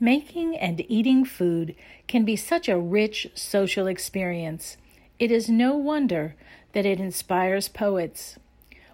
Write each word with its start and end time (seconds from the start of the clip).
Making 0.00 0.56
and 0.56 0.84
eating 0.88 1.24
food 1.24 1.74
can 2.06 2.24
be 2.24 2.36
such 2.36 2.68
a 2.68 2.78
rich 2.78 3.28
social 3.34 3.88
experience. 3.88 4.76
It 5.18 5.32
is 5.32 5.48
no 5.48 5.76
wonder 5.76 6.36
that 6.72 6.86
it 6.86 7.00
inspires 7.00 7.68
poets. 7.68 8.38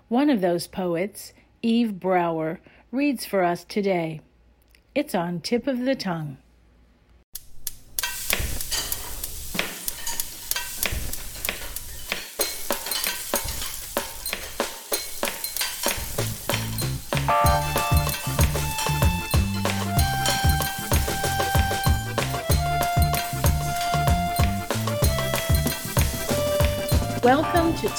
One 0.08 0.30
of 0.30 0.40
those 0.40 0.66
poets, 0.66 1.34
Eve 1.60 2.00
Brouwer, 2.00 2.60
reads 2.90 3.26
for 3.26 3.44
us 3.44 3.64
today. 3.64 4.22
It's 4.94 5.14
on 5.14 5.40
tip 5.40 5.66
of 5.66 5.80
the 5.80 5.94
tongue. 5.94 6.38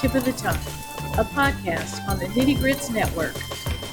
Tip 0.06 0.14
of 0.14 0.26
the 0.26 0.34
Tongue, 0.34 0.54
a 1.18 1.24
podcast 1.24 2.08
on 2.08 2.20
the 2.20 2.26
Nitty 2.26 2.60
Grits 2.60 2.92
Network, 2.92 3.36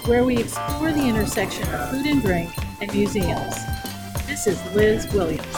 where 0.06 0.24
we 0.24 0.36
explore 0.36 0.92
the 0.92 1.08
intersection 1.08 1.66
of 1.72 1.88
food 1.88 2.04
and 2.04 2.20
drink 2.20 2.50
and 2.82 2.92
museums. 2.92 3.54
This 4.26 4.46
is 4.46 4.62
Liz 4.74 5.10
Williams. 5.14 5.56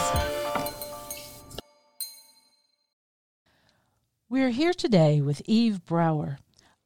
We're 4.29 4.51
here 4.51 4.73
today 4.73 5.19
with 5.19 5.41
Eve 5.43 5.83
Brouwer, 5.83 6.37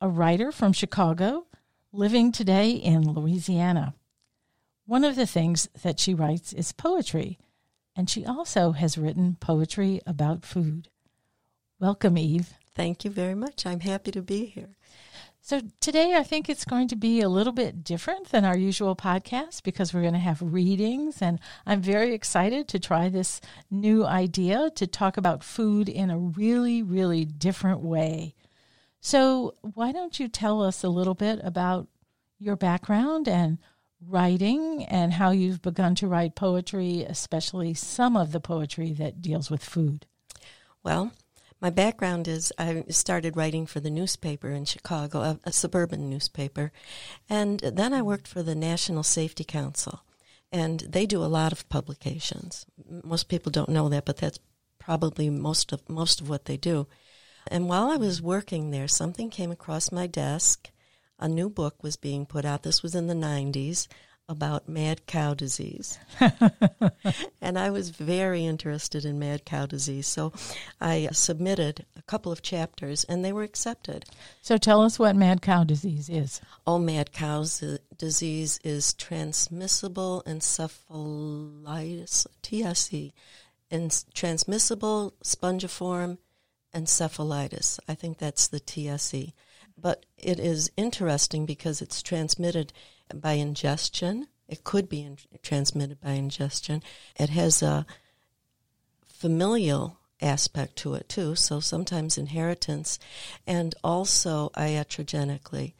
a 0.01 0.09
writer 0.09 0.51
from 0.51 0.73
Chicago 0.73 1.45
living 1.91 2.31
today 2.31 2.71
in 2.71 3.13
Louisiana. 3.13 3.93
One 4.87 5.03
of 5.03 5.15
the 5.15 5.27
things 5.27 5.69
that 5.83 5.99
she 5.99 6.15
writes 6.15 6.53
is 6.53 6.71
poetry, 6.71 7.37
and 7.95 8.09
she 8.09 8.25
also 8.25 8.71
has 8.71 8.97
written 8.97 9.37
poetry 9.39 10.01
about 10.07 10.43
food. 10.43 10.89
Welcome, 11.79 12.17
Eve. 12.17 12.55
Thank 12.79 13.03
you 13.03 13.11
very 13.11 13.35
much. 13.35 13.65
I'm 13.65 13.81
happy 13.81 14.09
to 14.11 14.21
be 14.21 14.45
here. 14.45 14.77
So, 15.41 15.59
today 15.81 16.15
I 16.15 16.23
think 16.23 16.47
it's 16.47 16.63
going 16.63 16.87
to 16.87 16.95
be 16.95 17.19
a 17.19 17.27
little 17.27 17.51
bit 17.51 17.83
different 17.83 18.29
than 18.29 18.45
our 18.45 18.57
usual 18.57 18.95
podcast 18.95 19.63
because 19.63 19.93
we're 19.93 20.03
going 20.03 20.13
to 20.13 20.19
have 20.19 20.41
readings. 20.41 21.21
And 21.21 21.41
I'm 21.65 21.81
very 21.81 22.13
excited 22.13 22.69
to 22.69 22.79
try 22.79 23.09
this 23.09 23.41
new 23.69 24.05
idea 24.05 24.69
to 24.75 24.87
talk 24.87 25.17
about 25.17 25.43
food 25.43 25.89
in 25.89 26.09
a 26.09 26.17
really, 26.17 26.81
really 26.81 27.25
different 27.25 27.81
way. 27.81 28.33
So, 29.01 29.55
why 29.59 29.91
don't 29.91 30.17
you 30.17 30.29
tell 30.29 30.63
us 30.63 30.81
a 30.81 30.87
little 30.87 31.15
bit 31.15 31.41
about 31.43 31.89
your 32.39 32.55
background 32.55 33.27
and 33.27 33.57
writing 34.07 34.85
and 34.85 35.11
how 35.11 35.31
you've 35.31 35.61
begun 35.61 35.95
to 35.95 36.07
write 36.07 36.33
poetry, 36.33 37.03
especially 37.03 37.73
some 37.73 38.15
of 38.15 38.31
the 38.31 38.39
poetry 38.39 38.93
that 38.93 39.21
deals 39.21 39.51
with 39.51 39.65
food? 39.65 40.05
Well, 40.81 41.11
my 41.61 41.69
background 41.69 42.27
is 42.27 42.53
I 42.57 42.83
started 42.89 43.35
writing 43.35 43.65
for 43.65 43.79
the 43.79 43.89
newspaper 43.89 44.49
in 44.49 44.65
Chicago, 44.65 45.21
a, 45.21 45.39
a, 45.43 45.51
suburban 45.51 46.09
newspaper, 46.09 46.71
and 47.29 47.59
then 47.59 47.93
I 47.93 48.01
worked 48.01 48.27
for 48.27 48.41
the 48.43 48.55
National 48.55 49.03
Safety 49.03 49.43
Council, 49.43 50.01
and 50.51 50.79
they 50.81 51.05
do 51.05 51.23
a 51.23 51.25
lot 51.25 51.51
of 51.51 51.67
publications. 51.69 52.65
Most 53.03 53.27
people 53.27 53.51
don't 53.51 53.69
know 53.69 53.89
that, 53.89 54.05
but 54.05 54.17
that's 54.17 54.39
probably 54.79 55.29
most 55.29 55.73
of 55.73 55.87
most 55.89 56.21
of 56.21 56.29
what 56.29 56.45
they 56.45 56.57
do. 56.57 56.87
And 57.47 57.67
while 57.67 57.89
I 57.89 57.97
was 57.97 58.21
working 58.21 58.71
there, 58.71 58.87
something 58.87 59.29
came 59.29 59.51
across 59.51 59.91
my 59.91 60.07
desk. 60.07 60.71
A 61.19 61.27
new 61.27 61.49
book 61.49 61.83
was 61.83 61.97
being 61.97 62.25
put 62.25 62.45
out. 62.45 62.63
This 62.63 62.81
was 62.81 62.95
in 62.95 63.07
the 63.07 63.13
90s 63.13 63.87
about 64.29 64.69
mad 64.69 65.07
cow 65.07 65.33
disease. 65.33 65.97
and 67.41 67.57
I 67.57 67.71
was 67.71 67.89
very 67.89 68.45
interested 68.45 69.03
in 69.03 69.17
mad 69.17 69.43
cow 69.43 69.65
disease. 69.65 70.05
So 70.05 70.31
I 70.79 71.07
uh, 71.07 71.13
submitted 71.13 71.85
a 71.97 72.03
couple 72.03 72.31
of 72.31 72.43
chapters 72.43 73.03
and 73.05 73.25
they 73.25 73.33
were 73.33 73.43
accepted. 73.43 74.05
So 74.43 74.57
tell 74.57 74.83
us 74.83 74.99
what 74.99 75.15
mad 75.15 75.41
cow 75.41 75.63
disease 75.63 76.09
is. 76.09 76.41
Oh, 76.67 76.77
mad 76.77 77.11
cow 77.11 77.43
disease 77.97 78.59
is 78.63 78.93
transmissible 78.93 80.23
encephalitis, 80.27 82.27
TSE, 82.43 83.13
and 83.71 84.03
transmissible 84.13 85.15
spongiform 85.23 86.19
encephalitis. 86.73 87.79
I 87.87 87.95
think 87.95 88.19
that's 88.19 88.47
the 88.47 88.59
TSE. 88.59 89.33
But 89.81 90.05
it 90.17 90.39
is 90.39 90.71
interesting 90.77 91.45
because 91.45 91.81
it's 91.81 92.03
transmitted 92.03 92.73
by 93.13 93.33
ingestion. 93.33 94.27
It 94.47 94.63
could 94.63 94.89
be 94.89 95.01
in, 95.01 95.17
transmitted 95.41 96.01
by 96.01 96.11
ingestion. 96.11 96.83
It 97.15 97.29
has 97.29 97.61
a 97.61 97.85
familial 99.05 99.97
aspect 100.21 100.75
to 100.77 100.95
it 100.95 101.07
too, 101.07 101.35
so 101.35 101.59
sometimes 101.59 102.17
inheritance, 102.17 102.99
and 103.47 103.75
also 103.83 104.49
iatrogenically. 104.55 105.73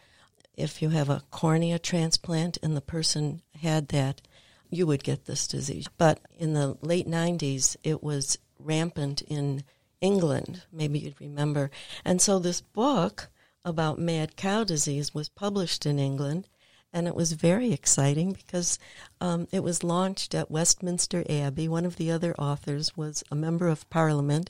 If 0.56 0.82
you 0.82 0.90
have 0.90 1.10
a 1.10 1.24
cornea 1.32 1.80
transplant 1.80 2.58
and 2.62 2.76
the 2.76 2.82
person 2.82 3.42
had 3.62 3.90
that, 3.90 4.22
you 4.70 4.86
would 4.86 5.04
get 5.04 5.26
this 5.26 5.48
disease. 5.48 5.88
But 5.98 6.20
in 6.38 6.54
the 6.54 6.78
late 6.82 7.08
90s, 7.08 7.76
it 7.84 8.04
was 8.04 8.38
rampant 8.60 9.22
in 9.24 9.64
England, 10.02 10.64
maybe 10.72 11.00
you'd 11.00 11.20
remember. 11.20 11.72
And 12.06 12.22
so 12.22 12.40
this 12.40 12.62
book 12.62 13.30
about 13.66 14.00
mad 14.00 14.36
cow 14.36 14.64
disease 14.64 15.14
was 15.14 15.30
published 15.30 15.86
in 15.86 16.00
England 16.00 16.48
and 16.92 17.08
it 17.08 17.16
was 17.16 17.34
very 17.34 17.72
exciting 17.72 18.32
because 18.32 18.80
um, 19.22 19.48
it 19.52 19.64
was 19.64 19.84
launched 19.84 20.34
at 20.34 20.52
Westminster 20.52 21.24
Abbey. 21.30 21.68
One 21.68 21.86
of 21.86 21.98
the 21.98 22.12
other 22.12 22.34
authors 22.36 22.98
was 22.98 23.24
a 23.32 23.36
member 23.36 23.68
of 23.68 23.90
Parliament, 23.90 24.50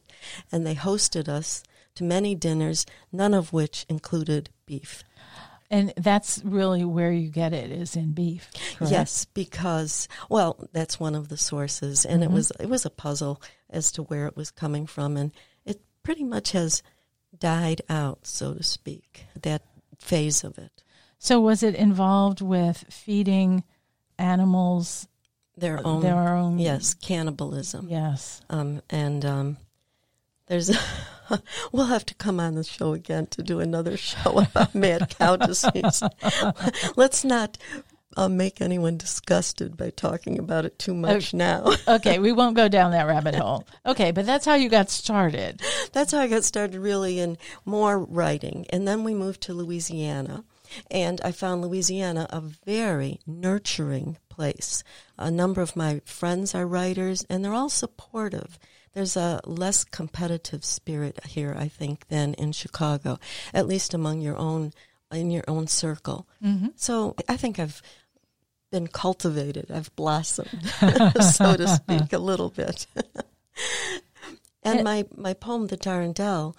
and 0.52 0.66
they 0.66 0.76
hosted 0.76 1.28
us 1.28 1.64
to 1.96 2.04
many 2.04 2.36
dinners, 2.36 2.86
none 3.12 3.34
of 3.34 3.52
which 3.52 3.86
included 3.90 4.50
beef. 4.66 5.04
And 5.72 5.94
that's 5.98 6.42
really 6.44 6.84
where 6.84 7.12
you 7.12 7.30
get 7.30 7.54
it 7.54 7.72
is 7.72 7.96
in 7.96 8.14
beef. 8.14 8.50
Correct? 8.78 8.92
Yes, 8.92 9.26
because 9.26 10.08
well, 10.28 10.68
that's 10.72 11.00
one 11.00 11.14
of 11.14 11.30
the 11.30 11.38
sources, 11.38 12.06
and 12.06 12.24
mm-hmm. 12.24 12.32
it 12.32 12.36
was 12.36 12.52
it 12.60 12.70
was 12.70 12.86
a 12.86 12.90
puzzle 12.90 13.42
as 13.70 13.92
to 13.92 14.04
where 14.04 14.26
it 14.26 14.36
was 14.36 14.50
coming 14.50 14.88
from, 14.88 15.16
and 15.16 15.32
it 15.66 15.82
pretty 16.02 16.24
much 16.24 16.54
has 16.54 16.82
died 17.38 17.82
out, 17.88 18.26
so 18.26 18.56
to 18.56 18.64
speak. 18.64 19.26
That 19.40 19.62
phase 20.00 20.44
of 20.44 20.58
it. 20.58 20.84
So 21.20 21.40
was 21.42 21.64
it 21.64 21.76
involved 21.76 22.42
with 22.42 22.86
feeding 22.90 23.64
animals 24.18 25.08
their 25.58 25.86
own 25.86 26.02
their 26.02 26.36
own 26.36 26.58
yes 26.58 26.94
cannibalism 26.94 27.88
yes 27.90 28.42
um, 28.50 28.82
and 28.90 29.26
um, 29.26 29.58
there's 30.48 30.72
we'll 31.72 31.86
have 31.86 32.06
to 32.06 32.16
come 32.16 32.40
on 32.40 32.56
the 32.56 32.64
show 32.64 32.94
again 32.94 33.28
to 33.28 33.44
do 33.44 33.60
another 33.60 33.98
show 33.98 34.40
about 34.40 34.74
mad 34.74 35.14
cow 35.18 35.36
disease 35.36 36.02
let's 36.96 37.24
not 37.24 37.58
uh, 38.18 38.28
make 38.28 38.60
anyone 38.60 38.98
disgusted 38.98 39.78
by 39.78 39.90
talking 39.92 40.40
about 40.40 40.66
it 40.66 40.80
too 40.80 40.94
much 40.94 41.30
okay. 41.30 41.38
now. 41.38 41.72
okay, 41.88 42.20
we 42.20 42.32
won't 42.32 42.56
go 42.56 42.68
down 42.68 42.92
that 42.92 43.06
rabbit 43.06 43.36
hole. 43.36 43.66
Okay, 43.86 44.12
but 44.12 44.26
that's 44.26 44.46
how 44.46 44.56
you 44.56 44.68
got 44.68 44.90
started. 44.90 45.62
That's 45.94 46.12
how 46.12 46.20
I 46.20 46.28
got 46.28 46.44
started 46.44 46.80
really 46.80 47.20
in 47.20 47.38
more 47.66 48.00
writing. 48.00 48.66
And 48.72 48.88
then 48.88 49.04
we 49.04 49.14
moved 49.14 49.42
to 49.42 49.54
Louisiana. 49.54 50.44
And 50.90 51.22
I 51.22 51.32
found 51.32 51.62
Louisiana 51.62 52.28
a 52.30 52.42
very 52.42 53.20
nurturing 53.26 54.18
place. 54.30 54.84
A 55.18 55.32
number 55.32 55.62
of 55.62 55.76
my 55.76 56.02
friends 56.06 56.56
are 56.56 56.68
writers, 56.68 57.26
and 57.30 57.44
they're 57.44 57.54
all 57.54 57.70
supportive. 57.70 58.58
There's 58.94 59.16
a 59.16 59.42
less 59.46 59.84
competitive 59.84 60.66
spirit 60.66 61.24
here, 61.26 61.56
I 61.58 61.68
think, 61.68 62.08
than 62.08 62.34
in 62.36 62.52
Chicago, 62.54 63.20
at 63.54 63.68
least 63.68 63.94
among 63.94 64.22
your 64.22 64.38
own 64.38 64.74
in 65.12 65.32
your 65.32 65.44
own 65.48 65.68
circle. 65.68 66.28
Mm-hmm. 66.44 66.68
So 66.76 67.16
I 67.28 67.36
think 67.36 67.60
I've 67.60 67.82
been 68.72 68.88
cultivated. 68.88 69.72
I've 69.72 69.96
blossomed, 69.96 70.50
so 71.22 71.56
to 71.56 71.68
speak, 71.68 72.14
a 72.14 72.20
little 72.20 72.50
bit. 72.50 72.86
and 74.64 74.84
my, 74.84 75.06
my 75.16 75.34
poem, 75.34 75.68
The 75.68 75.78
Darndelle, 75.78 76.56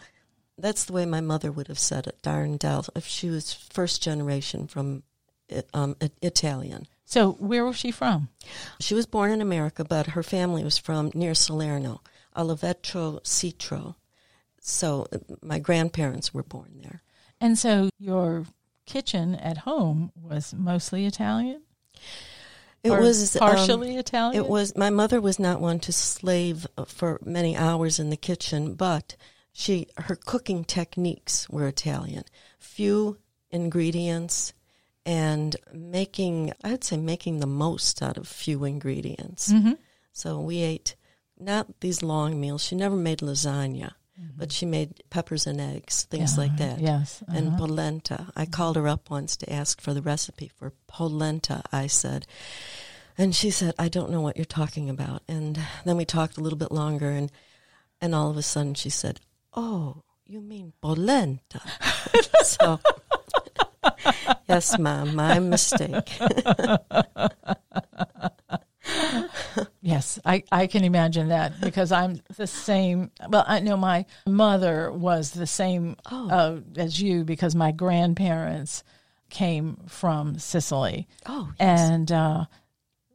that's 0.61 0.85
the 0.85 0.93
way 0.93 1.07
my 1.07 1.21
mother 1.21 1.51
would 1.51 1.69
have 1.69 1.79
said 1.79 2.07
it, 2.07 2.19
Darndelle, 2.23 2.89
if 2.95 3.07
she 3.07 3.29
was 3.31 3.53
first 3.53 4.03
generation 4.03 4.67
from 4.67 5.03
um, 5.75 5.97
Italian. 6.23 6.87
So 7.05 7.33
where 7.33 7.65
was 7.65 7.77
she 7.77 7.91
from? 7.91 8.29
She 8.79 8.95
was 8.95 9.07
born 9.07 9.33
in 9.33 9.41
America, 9.41 9.85
but 9.85 10.09
her 10.09 10.23
family 10.23 10.63
was 10.63 10.79
from 10.79 11.11
near 11.15 11.35
Salerno, 11.35 12.03
Oliveto 12.37 13.21
Citra. 13.23 13.97
So 14.61 15.07
uh, 15.13 15.19
my 15.43 15.59
grandparents 15.59 16.33
were 16.33 16.43
born 16.43 16.81
there. 16.83 17.03
And 17.41 17.59
so 17.59 17.91
your 17.99 18.45
kitchen 18.87 19.35
at 19.37 19.59
home 19.59 20.13
was 20.15 20.55
mostly 20.55 21.07
Italian? 21.07 21.63
It 22.83 22.91
was 22.91 23.37
partially 23.37 23.93
um, 23.95 23.99
Italian. 23.99 24.43
It 24.43 24.49
was. 24.49 24.75
My 24.75 24.89
mother 24.89 25.21
was 25.21 25.39
not 25.39 25.61
one 25.61 25.81
to 25.81 25.93
slave 25.93 26.67
for 26.87 27.21
many 27.25 27.55
hours 27.55 27.99
in 27.99 28.09
the 28.09 28.17
kitchen, 28.17 28.75
but 28.75 29.17
she 29.53 29.89
her 29.97 30.17
cooking 30.17 30.65
techniques 30.65 31.49
were 31.49 31.67
Italian. 31.67 32.25
Few 32.59 33.19
ingredients 33.51 34.53
and 35.05 35.57
making, 35.73 36.53
I'd 36.63 36.85
say, 36.85 36.97
making 36.97 37.41
the 37.41 37.47
most 37.47 38.03
out 38.03 38.17
of 38.17 38.29
few 38.29 38.65
ingredients. 38.65 39.53
Mm-hmm. 39.53 39.73
So 40.13 40.41
we 40.41 40.59
ate 40.59 40.95
not 41.39 41.81
these 41.81 42.03
long 42.03 42.41
meals. 42.41 42.63
She 42.63 42.77
never 42.77 42.97
made 42.97 43.19
lasagna, 43.21 43.93
but 44.37 44.53
she 44.53 44.67
made 44.67 45.03
peppers 45.09 45.47
and 45.47 45.61
eggs, 45.61 46.05
things 46.05 46.37
like 46.37 46.57
that. 46.59 46.79
Yes. 46.79 47.23
And 47.27 47.49
uh-huh. 47.49 47.57
polenta. 47.57 48.27
I 48.37 48.45
called 48.45 48.77
her 48.77 48.87
up 48.87 49.09
once 49.09 49.37
to 49.39 49.53
ask 49.53 49.81
for 49.81 49.95
the 49.95 50.03
recipe 50.03 50.51
for 50.55 50.75
polenta, 50.87 51.63
I 51.73 51.87
said. 51.87 52.27
And 53.17 53.35
she 53.35 53.51
said, 53.51 53.75
I 53.79 53.89
don't 53.89 54.11
know 54.11 54.21
what 54.21 54.37
you're 54.37 54.45
talking 54.45 54.91
about. 54.91 55.23
And 55.27 55.59
then 55.85 55.97
we 55.97 56.05
talked 56.05 56.37
a 56.37 56.41
little 56.41 56.59
bit 56.59 56.73
longer, 56.73 57.11
and, 57.11 57.33
and 58.01 58.15
all 58.15 58.31
of 58.31 58.37
a 58.37 58.43
sudden 58.43 58.75
she 58.75 58.91
said, 58.91 59.21
Oh, 59.55 60.03
you 60.27 60.41
mean 60.41 60.73
polenta? 60.81 61.61
so, 62.43 62.79
yes, 64.49 64.79
ma'am, 64.79 65.15
my 65.15 65.39
mistake. 65.39 66.11
Yes, 69.83 70.19
I, 70.25 70.45
I 70.53 70.67
can 70.67 70.85
imagine 70.85 71.29
that 71.29 71.61
because 71.61 71.91
I'm 71.91 72.21
the 72.37 72.47
same. 72.47 73.11
Well, 73.29 73.45
I 73.47 73.61
know 73.61 73.77
my 73.77 74.05
mother 74.27 74.93
was 74.93 75.31
the 75.33 75.47
same 75.47 75.97
Oh. 76.11 76.29
uh, 76.31 76.61
as 76.77 77.01
you 77.01 77.25
because 77.25 77.55
my 77.55 77.73
grandparents 77.73 78.85
came 79.31 79.77
from 79.87 80.39
Sicily. 80.39 81.09
Oh, 81.27 81.51
yes. 81.59 81.81
And 81.91 82.13
uh, 82.13 82.45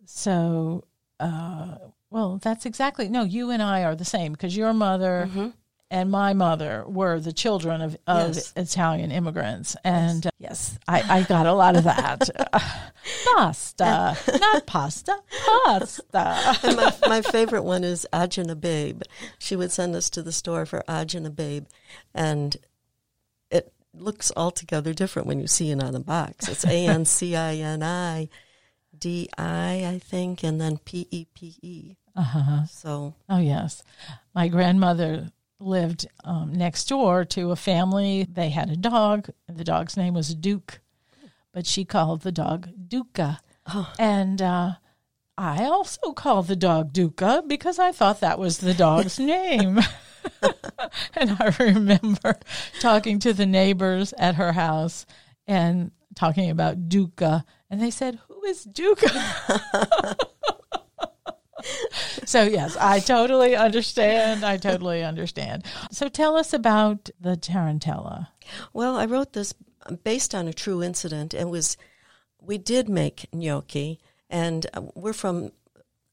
so, 0.05 0.85
uh, 1.19 1.75
well, 2.09 2.39
that's 2.41 2.65
exactly, 2.65 3.09
no, 3.09 3.23
you 3.23 3.51
and 3.51 3.61
I 3.61 3.83
are 3.83 3.95
the 3.95 4.05
same 4.05 4.31
because 4.33 4.57
your 4.57 4.73
mother 4.73 5.29
Mm-hmm. 5.29 5.49
And 5.95 6.11
my 6.11 6.33
mother 6.33 6.83
were 6.85 7.21
the 7.21 7.31
children 7.31 7.79
of, 7.81 7.95
of 8.05 8.35
Yes. 8.35 8.51
Italian 8.57 9.11
immigrants. 9.11 9.77
And 9.85 10.27
uh, 10.27 10.31
yes, 10.39 10.77
I, 10.89 11.19
I 11.19 11.23
got 11.23 11.45
a 11.45 11.53
lot 11.53 11.77
of 11.77 11.85
that. 11.85 12.29
pasta, 13.35 14.17
not 14.39 14.65
pasta, 14.65 15.17
pasta. 15.65 16.57
And 16.63 16.75
my, 16.75 16.93
my 17.07 17.21
favorite 17.21 17.63
one 17.63 17.85
is 17.85 18.05
Ajna 18.11 18.59
Babe. 18.59 19.03
She 19.39 19.55
would 19.55 19.71
send 19.71 19.95
us 19.95 20.09
to 20.11 20.21
the 20.21 20.33
store 20.33 20.65
for 20.65 20.83
Ajna 20.89 21.33
Babe, 21.33 21.65
and 22.13 22.57
it 23.49 23.71
looks 23.93 24.33
altogether 24.35 24.93
different 24.93 25.29
when 25.29 25.39
you 25.39 25.47
see 25.47 25.71
it 25.71 25.81
on 25.81 25.93
the 25.93 25.99
box. 26.01 26.49
It's 26.49 26.65
A 26.75 26.87
N 26.87 27.05
C 27.05 27.37
I 27.37 27.55
N 27.55 27.81
I 27.83 28.27
D 28.97 29.29
I, 29.37 29.85
I 29.95 29.99
think, 29.99 30.43
and 30.43 30.59
then 30.59 30.77
P 30.79 31.07
E 31.09 31.25
P 31.33 31.55
E. 31.61 31.95
Uh-huh. 32.17 32.65
So, 32.65 33.13
Oh, 33.29 33.39
yes. 33.39 33.81
My 34.33 34.47
grandmother 34.49 35.31
lived 35.59 36.07
um, 36.23 36.53
next 36.53 36.85
door 36.89 37.25
to 37.25 37.51
a 37.51 37.55
family. 37.55 38.27
They 38.29 38.49
had 38.49 38.69
a 38.69 38.75
dog. 38.75 39.29
The 39.47 39.63
dog's 39.63 39.97
name 39.97 40.13
was 40.13 40.35
Duke, 40.35 40.79
but 41.53 41.65
she 41.65 41.85
called 41.85 42.21
the 42.21 42.31
dog 42.31 42.69
Duca. 42.87 43.39
Oh. 43.67 43.91
And 43.97 44.41
uh, 44.41 44.73
I 45.37 45.65
also 45.65 46.13
called 46.13 46.47
the 46.47 46.55
dog 46.55 46.93
Duca 46.93 47.43
because 47.45 47.79
I 47.79 47.91
thought 47.91 48.19
that 48.21 48.39
was 48.39 48.59
the 48.59 48.73
dog's 48.73 49.19
name. 49.19 49.79
and 51.13 51.37
I 51.39 51.55
remember 51.59 52.39
talking 52.79 53.19
to 53.19 53.33
the 53.33 53.45
neighbors 53.45 54.13
at 54.17 54.35
her 54.35 54.53
house 54.53 55.05
and 55.47 55.91
talking 56.15 56.49
about 56.49 56.89
Duca. 56.89 57.45
And 57.69 57.81
they 57.81 57.91
said, 57.91 58.19
Who 58.27 58.43
is 58.45 58.63
Duca? 58.63 59.07
So 62.25 62.43
yes, 62.43 62.75
I 62.77 62.99
totally 62.99 63.55
understand. 63.55 64.43
I 64.43 64.57
totally 64.57 65.03
understand. 65.03 65.63
So 65.91 66.09
tell 66.09 66.35
us 66.35 66.53
about 66.53 67.09
the 67.19 67.37
tarantella. 67.37 68.29
well, 68.73 68.95
I 68.95 69.05
wrote 69.05 69.33
this 69.33 69.53
based 70.03 70.33
on 70.33 70.47
a 70.47 70.53
true 70.53 70.81
incident. 70.81 71.33
It 71.33 71.49
was, 71.49 71.77
we 72.41 72.57
did 72.57 72.89
make 72.89 73.27
gnocchi, 73.31 73.99
and 74.29 74.65
uh, 74.73 74.81
we're 74.95 75.13
from 75.13 75.51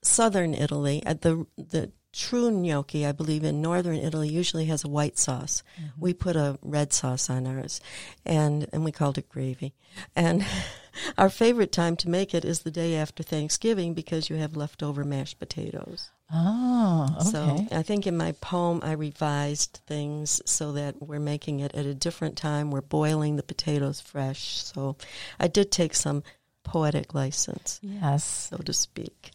southern 0.03 0.55
Italy. 0.55 1.03
The 1.07 1.47
the 1.57 1.93
true 2.13 2.51
gnocchi, 2.51 3.07
I 3.07 3.13
believe, 3.13 3.45
in 3.45 3.63
northern 3.63 3.97
Italy 3.97 4.29
usually 4.29 4.67
has 4.67 4.85
a 4.85 4.89
white 4.89 5.19
sauce. 5.19 5.63
Mm-hmm. 5.77 6.01
We 6.01 6.15
put 6.15 6.37
a 6.37 6.59
red 6.63 6.93
sauce 6.93 7.31
on 7.31 7.47
ours, 7.47 7.81
and 8.25 8.69
and 8.73 8.85
we 8.85 8.93
called 8.93 9.19
it 9.19 9.29
gravy. 9.29 9.75
And 10.15 10.45
our 11.19 11.31
favorite 11.31 11.73
time 11.73 11.97
to 11.97 12.09
make 12.09 12.35
it 12.35 12.45
is 12.45 12.61
the 12.61 12.71
day 12.71 12.97
after 12.97 13.23
Thanksgiving 13.23 13.95
because 13.95 14.31
you 14.31 14.37
have 14.37 14.57
leftover 14.57 15.05
mashed 15.05 15.39
potatoes. 15.39 16.11
Oh, 16.35 17.15
okay. 17.21 17.31
So 17.31 17.67
I 17.73 17.83
think 17.83 18.07
in 18.07 18.17
my 18.17 18.33
poem 18.33 18.81
I 18.83 18.93
revised 18.93 19.81
things 19.87 20.41
so 20.47 20.73
that 20.73 21.03
we're 21.03 21.21
making 21.21 21.61
it 21.61 21.75
at 21.75 21.85
a 21.85 21.95
different 21.95 22.37
time. 22.37 22.71
We're 22.71 22.81
boiling 22.81 23.37
the 23.37 23.43
potatoes 23.43 24.01
fresh. 24.01 24.63
So 24.63 24.97
I 25.39 25.49
did 25.49 25.71
take 25.71 25.95
some 25.95 26.23
poetic 26.65 27.13
license, 27.13 27.81
yes. 27.83 28.49
so 28.51 28.57
to 28.59 28.73
speak. 28.73 29.33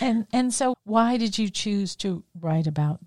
And 0.00 0.26
and 0.32 0.52
so 0.52 0.74
why 0.84 1.16
did 1.16 1.38
you 1.38 1.50
choose 1.50 1.96
to 1.96 2.24
write 2.38 2.66
about 2.66 3.00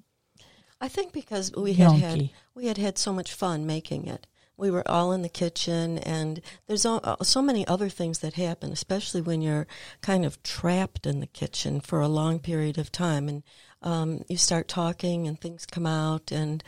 I 0.84 0.90
think 0.90 1.14
because 1.14 1.50
we 1.56 1.76
had 1.76 1.94
had 1.94 2.30
we 2.54 2.66
had 2.68 2.78
had 2.78 2.98
so 2.98 3.14
much 3.14 3.34
fun 3.34 3.66
making 3.66 4.06
it. 4.06 4.28
We 4.58 4.70
were 4.70 4.86
all 4.86 5.14
in 5.14 5.22
the 5.22 5.30
kitchen, 5.30 5.98
and 5.98 6.42
there's 6.68 6.86
all, 6.86 7.00
uh, 7.04 7.24
so 7.24 7.42
many 7.42 7.66
other 7.66 7.88
things 7.88 8.20
that 8.20 8.34
happen, 8.34 8.72
especially 8.72 9.22
when 9.22 9.42
you're 9.42 9.66
kind 10.02 10.26
of 10.26 10.44
trapped 10.44 11.08
in 11.08 11.22
the 11.22 11.28
kitchen 11.28 11.80
for 11.80 12.02
a 12.02 12.10
long 12.10 12.38
period 12.40 12.78
of 12.78 12.92
time, 12.92 13.30
and 13.30 13.44
um, 13.82 14.24
you 14.28 14.36
start 14.36 14.68
talking, 14.68 15.26
and 15.26 15.40
things 15.40 15.66
come 15.66 15.86
out, 15.86 16.34
and 16.34 16.64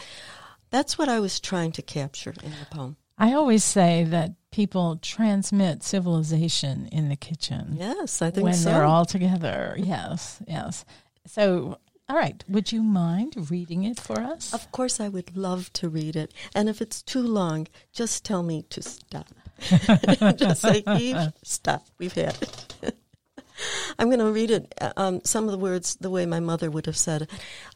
that's 0.69 0.97
what 0.97 1.09
I 1.09 1.19
was 1.19 1.41
trying 1.41 1.73
to 1.73 1.81
capture 1.81 2.33
in 2.41 2.51
the 2.51 2.65
poem. 2.71 2.95
I 3.17 3.33
always 3.33 3.65
say 3.65 4.05
that 4.05 4.31
people 4.55 4.97
transmit 5.01 5.83
civilization 5.83 6.87
in 6.89 7.09
the 7.09 7.15
kitchen 7.17 7.75
Yes, 7.77 8.21
I 8.21 8.31
think 8.31 8.45
when 8.45 8.53
so. 8.53 8.69
they're 8.69 8.85
all 8.85 9.03
together. 9.03 9.75
Yes, 9.77 10.39
yes. 10.47 10.85
So 11.27 11.77
all 12.07 12.15
right, 12.15 12.41
would 12.47 12.71
you 12.71 12.81
mind 12.81 13.51
reading 13.51 13.83
it 13.83 13.99
for 13.99 14.21
us? 14.21 14.53
Of 14.53 14.71
course, 14.71 15.01
I 15.01 15.09
would 15.09 15.35
love 15.35 15.73
to 15.73 15.89
read 15.89 16.15
it. 16.15 16.33
And 16.53 16.69
if 16.69 16.81
it's 16.81 17.01
too 17.01 17.23
long, 17.23 17.67
just 17.91 18.23
tell 18.23 18.43
me 18.43 18.61
to 18.69 18.81
stop. 18.81 19.27
just 20.37 20.61
say, 20.61 20.83
Eve, 20.99 21.33
stop. 21.43 21.87
We've 21.97 22.13
had 22.13 22.37
it. 22.41 22.95
I'm 23.99 24.07
going 24.07 24.19
to 24.19 24.31
read 24.31 24.51
it, 24.51 24.73
um, 24.95 25.19
some 25.25 25.45
of 25.45 25.51
the 25.51 25.57
words 25.57 25.95
the 25.95 26.11
way 26.11 26.25
my 26.25 26.39
mother 26.39 26.69
would 26.71 26.85
have 26.85 26.97
said. 26.97 27.27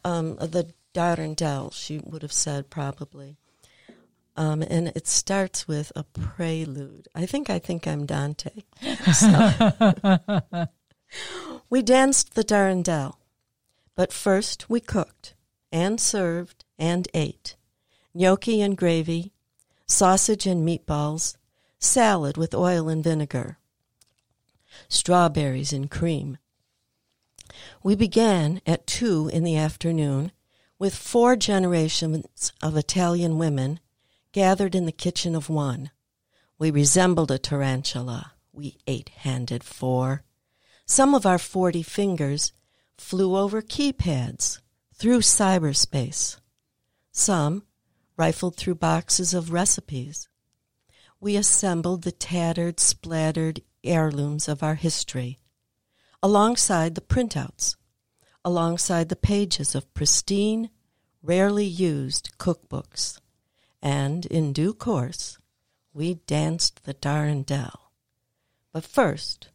Um, 0.05 0.35
the 0.35 0.71
Darendelle, 0.93 1.73
she 1.73 1.99
would 2.05 2.21
have 2.21 2.33
said 2.33 2.69
probably. 2.69 3.37
Um, 4.39 4.61
and 4.61 4.87
it 4.95 5.05
starts 5.05 5.67
with 5.67 5.91
a 5.97 6.05
prelude. 6.05 7.09
I 7.13 7.25
think 7.25 7.49
I 7.49 7.59
think 7.59 7.85
I'm 7.85 8.05
Dante. 8.05 8.63
So. 9.13 9.51
we 11.69 11.81
danced 11.81 12.35
the 12.35 12.43
Darendelle. 12.45 13.15
But 13.95 14.13
first 14.13 14.69
we 14.69 14.79
cooked 14.79 15.33
and 15.73 15.99
served 15.99 16.63
and 16.77 17.09
ate 17.13 17.57
gnocchi 18.13 18.61
and 18.61 18.77
gravy, 18.77 19.33
sausage 19.85 20.47
and 20.47 20.65
meatballs, 20.65 21.35
salad 21.77 22.37
with 22.37 22.55
oil 22.55 22.87
and 22.87 23.03
vinegar, 23.03 23.57
strawberries 24.87 25.73
and 25.73 25.91
cream. 25.91 26.37
We 27.83 27.93
began 27.93 28.61
at 28.65 28.87
two 28.87 29.29
in 29.33 29.43
the 29.43 29.57
afternoon 29.57 30.31
with 30.79 30.95
four 30.95 31.35
generations 31.35 32.53
of 32.61 32.77
Italian 32.77 33.37
women 33.37 33.81
gathered 34.31 34.75
in 34.75 34.85
the 34.85 34.91
kitchen 34.91 35.35
of 35.35 35.49
one. 35.49 35.91
We 36.57 36.71
resembled 36.71 37.31
a 37.31 37.39
tarantula, 37.39 38.33
we 38.51 38.77
eight 38.85 39.09
handed 39.09 39.63
four. 39.63 40.23
Some 40.85 41.15
of 41.15 41.25
our 41.25 41.37
forty 41.37 41.83
fingers 41.83 42.53
flew 42.97 43.37
over 43.37 43.61
keypads, 43.61 44.59
through 44.93 45.19
cyberspace. 45.19 46.37
Some 47.11 47.63
rifled 48.17 48.57
through 48.57 48.75
boxes 48.75 49.33
of 49.33 49.53
recipes. 49.53 50.27
We 51.21 51.37
assembled 51.37 52.03
the 52.03 52.11
tattered, 52.11 52.79
splattered 52.79 53.61
heirlooms 53.83 54.49
of 54.49 54.61
our 54.61 54.75
history, 54.75 55.39
alongside 56.21 56.95
the 56.95 57.01
printouts, 57.01 57.77
alongside 58.43 59.07
the 59.07 59.15
pages 59.15 59.73
of 59.73 59.93
pristine, 59.93 60.69
rarely 61.23 61.65
used 61.65 62.37
cookbooks. 62.37 63.19
And 63.81 64.25
in 64.25 64.53
due 64.53 64.73
course, 64.73 65.37
we 65.93 66.15
danced 66.27 66.83
the 66.83 66.93
Darendelle. 66.93 67.91
But 68.71 68.83
first, 68.83 69.49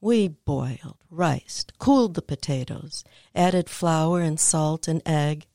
we 0.00 0.28
boiled, 0.28 0.98
riced, 1.10 1.78
cooled 1.78 2.14
the 2.14 2.22
potatoes, 2.22 3.04
added 3.34 3.68
flour 3.68 4.20
and 4.20 4.38
salt 4.38 4.88
and 4.88 5.02
egg, 5.04 5.46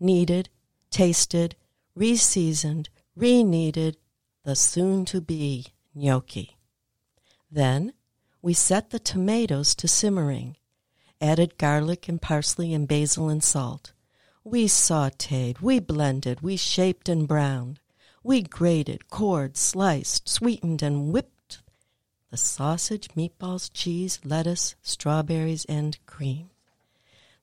kneaded, 0.00 0.48
tasted, 0.90 1.56
reseasoned, 1.94 2.88
re-kneaded 3.14 3.96
the 4.44 4.56
soon-to-be 4.56 5.66
gnocchi. 5.94 6.56
Then 7.50 7.92
we 8.40 8.54
set 8.54 8.90
the 8.90 8.98
tomatoes 8.98 9.74
to 9.76 9.86
simmering, 9.86 10.56
added 11.20 11.58
garlic 11.58 12.08
and 12.08 12.20
parsley 12.20 12.74
and 12.74 12.88
basil 12.88 13.28
and 13.28 13.44
salt. 13.44 13.91
We 14.44 14.66
sauteed, 14.66 15.60
we 15.60 15.78
blended, 15.78 16.40
we 16.40 16.56
shaped 16.56 17.08
and 17.08 17.28
browned. 17.28 17.78
We 18.24 18.42
grated, 18.42 19.08
cored, 19.08 19.56
sliced, 19.56 20.28
sweetened, 20.28 20.82
and 20.82 21.12
whipped 21.12 21.62
the 22.30 22.36
sausage, 22.36 23.08
meatballs, 23.16 23.70
cheese, 23.72 24.18
lettuce, 24.24 24.74
strawberries, 24.82 25.64
and 25.66 25.96
cream. 26.06 26.50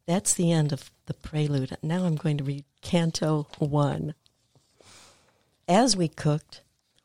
That's 0.08 0.34
the 0.34 0.51
end 0.51 0.74
of 0.74 0.91
the 1.06 1.13
prelude. 1.13 1.77
Now 1.82 2.03
I'm 2.03 2.15
going 2.15 2.38
to 2.39 2.44
read 2.44 2.65
Canto 2.82 3.48
1. 3.60 4.13
As 5.70 5.96
we 5.96 6.10
cooked, 6.10 6.63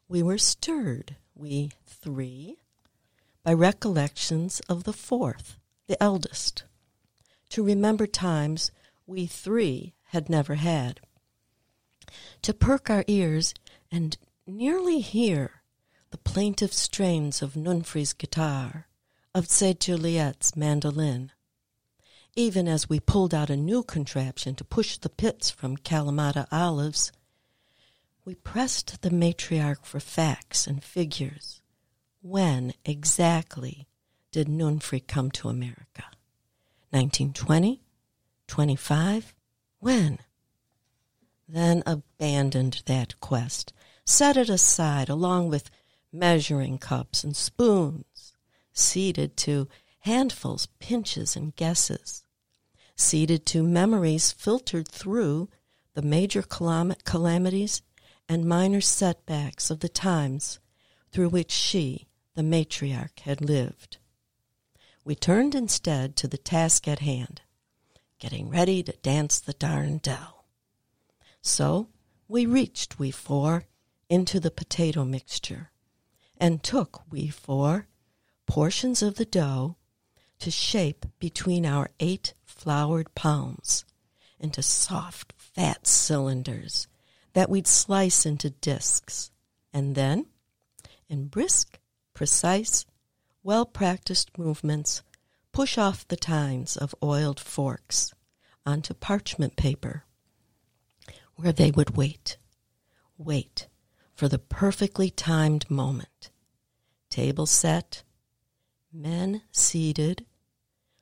we 0.09 0.23
were 0.23 0.39
stirred, 0.39 1.17
we 1.37 1.71
three, 1.87 2.57
by 3.45 3.53
recollections 3.53 4.61
of 4.69 4.85
the 4.85 4.93
fourth, 4.93 5.57
the 5.87 6.03
eldest, 6.03 6.65
to 7.51 7.63
remember 7.63 8.07
times 8.07 8.73
we 9.07 9.27
three 9.27 9.95
had 10.09 10.29
never 10.29 10.55
had, 10.55 11.01
to 12.43 12.55
perk 12.55 12.91
our 12.91 13.05
ears 13.07 13.55
and 13.91 14.17
nearly 14.47 15.01
hear 15.01 15.63
the 16.11 16.19
plaintive 16.19 16.73
strains 16.73 17.43
of 17.43 17.55
Nunfri's 17.55 18.13
guitar, 18.13 18.87
of 19.35 19.49
Saint 19.49 19.81
Juliet's 19.81 20.55
mandolin, 20.55 21.33
even 22.37 22.69
as 22.69 22.89
we 22.89 23.01
pulled 23.01 23.35
out 23.35 23.51
a 23.51 23.57
new 23.57 23.83
contraption 23.83 24.55
to 24.55 24.65
push 24.65 24.99
the 24.99 25.09
pits 25.09 25.51
from 25.51 25.77
Kalamata 25.77 26.47
olives. 26.53 27.13
We 28.25 28.35
pressed 28.35 29.03
the 29.03 29.11
matriarch 29.11 29.85
for 29.85 30.01
facts 30.01 30.67
and 30.67 30.83
figures. 30.83 31.61
When 32.23 32.75
exactly 32.85 33.87
did 34.33 34.49
Nunfri 34.49 35.07
come 35.07 35.31
to 35.33 35.49
America? 35.49 36.05
1920? 36.91 37.84
25? 38.55 39.35
When? 39.81 40.21
Then 41.49 41.83
abandoned 41.87 42.85
that 42.87 43.19
quest, 43.19 43.73
set 44.05 44.37
it 44.37 44.49
aside 44.49 45.09
along 45.09 45.49
with 45.49 45.71
measuring 46.13 46.79
cups 46.79 47.25
and 47.25 47.35
spoons, 47.35 48.33
ceded 48.73 49.37
to 49.39 49.67
handfuls, 50.03 50.69
pinches, 50.79 51.35
and 51.35 51.57
guesses, 51.57 52.23
ceded 52.95 53.45
to 53.47 53.65
memories 53.65 54.31
filtered 54.31 54.87
through 54.87 55.49
the 55.95 56.03
major 56.03 56.43
calam- 56.43 56.95
calamities 57.03 57.83
and 58.29 58.47
minor 58.47 58.81
setbacks 58.81 59.69
of 59.69 59.81
the 59.81 59.89
times 59.89 60.61
through 61.11 61.31
which 61.31 61.51
she, 61.51 62.07
the 62.37 62.43
matriarch, 62.43 63.19
had 63.23 63.41
lived. 63.41 63.99
We 65.05 65.17
turned 65.17 65.57
instead 65.57 66.15
to 66.19 66.29
the 66.29 66.39
task 66.39 66.87
at 66.87 67.01
hand, 67.01 67.41
getting 68.25 68.49
ready 68.49 68.83
to 68.83 68.93
dance 69.02 69.38
the 69.38 69.52
darndelle. 69.52 70.45
So 71.43 71.88
we 72.26 72.47
reached, 72.47 72.99
we 72.99 73.11
four, 73.11 73.64
into 74.09 74.40
the 74.40 74.50
potato 74.50 75.04
mixture, 75.04 75.71
and 76.38 76.62
took, 76.62 77.02
we 77.11 77.28
four, 77.28 77.87
portions 78.47 79.02
of 79.02 79.16
the 79.16 79.26
dough 79.26 79.76
to 80.38 80.50
shape 80.50 81.04
between 81.19 81.66
our 81.66 81.90
eight 82.00 82.33
floured 82.47 83.14
palms 83.14 83.85
into 84.40 84.62
soft, 84.62 85.35
fat 85.37 85.87
cylinders 85.87 86.88
that 87.35 87.50
we'd 87.50 87.66
slice 87.66 88.25
into 88.25 88.49
discs, 88.49 89.33
and 89.71 89.95
then, 89.95 90.25
in 91.11 91.26
brisk, 91.26 91.78
precise, 92.14 92.87
well 93.43 93.66
practiced 93.66 94.38
movements, 94.38 95.02
push 95.55 95.79
off 95.79 96.07
the 96.09 96.17
tines 96.17 96.77
of 96.77 96.97
oiled 97.01 97.39
forks 97.39 98.13
onto 98.67 98.93
parchment 98.93 99.55
paper, 99.55 100.05
where 101.37 101.53
they 101.53 101.71
would 101.71 101.97
wait, 101.97 102.37
wait 103.17 103.69
for 104.17 104.27
the 104.27 104.39
perfectly 104.39 105.11
timed 105.11 105.71
moment. 105.71 106.33
Table 107.09 107.47
set, 107.47 108.03
men 108.93 109.43
seated, 109.53 110.27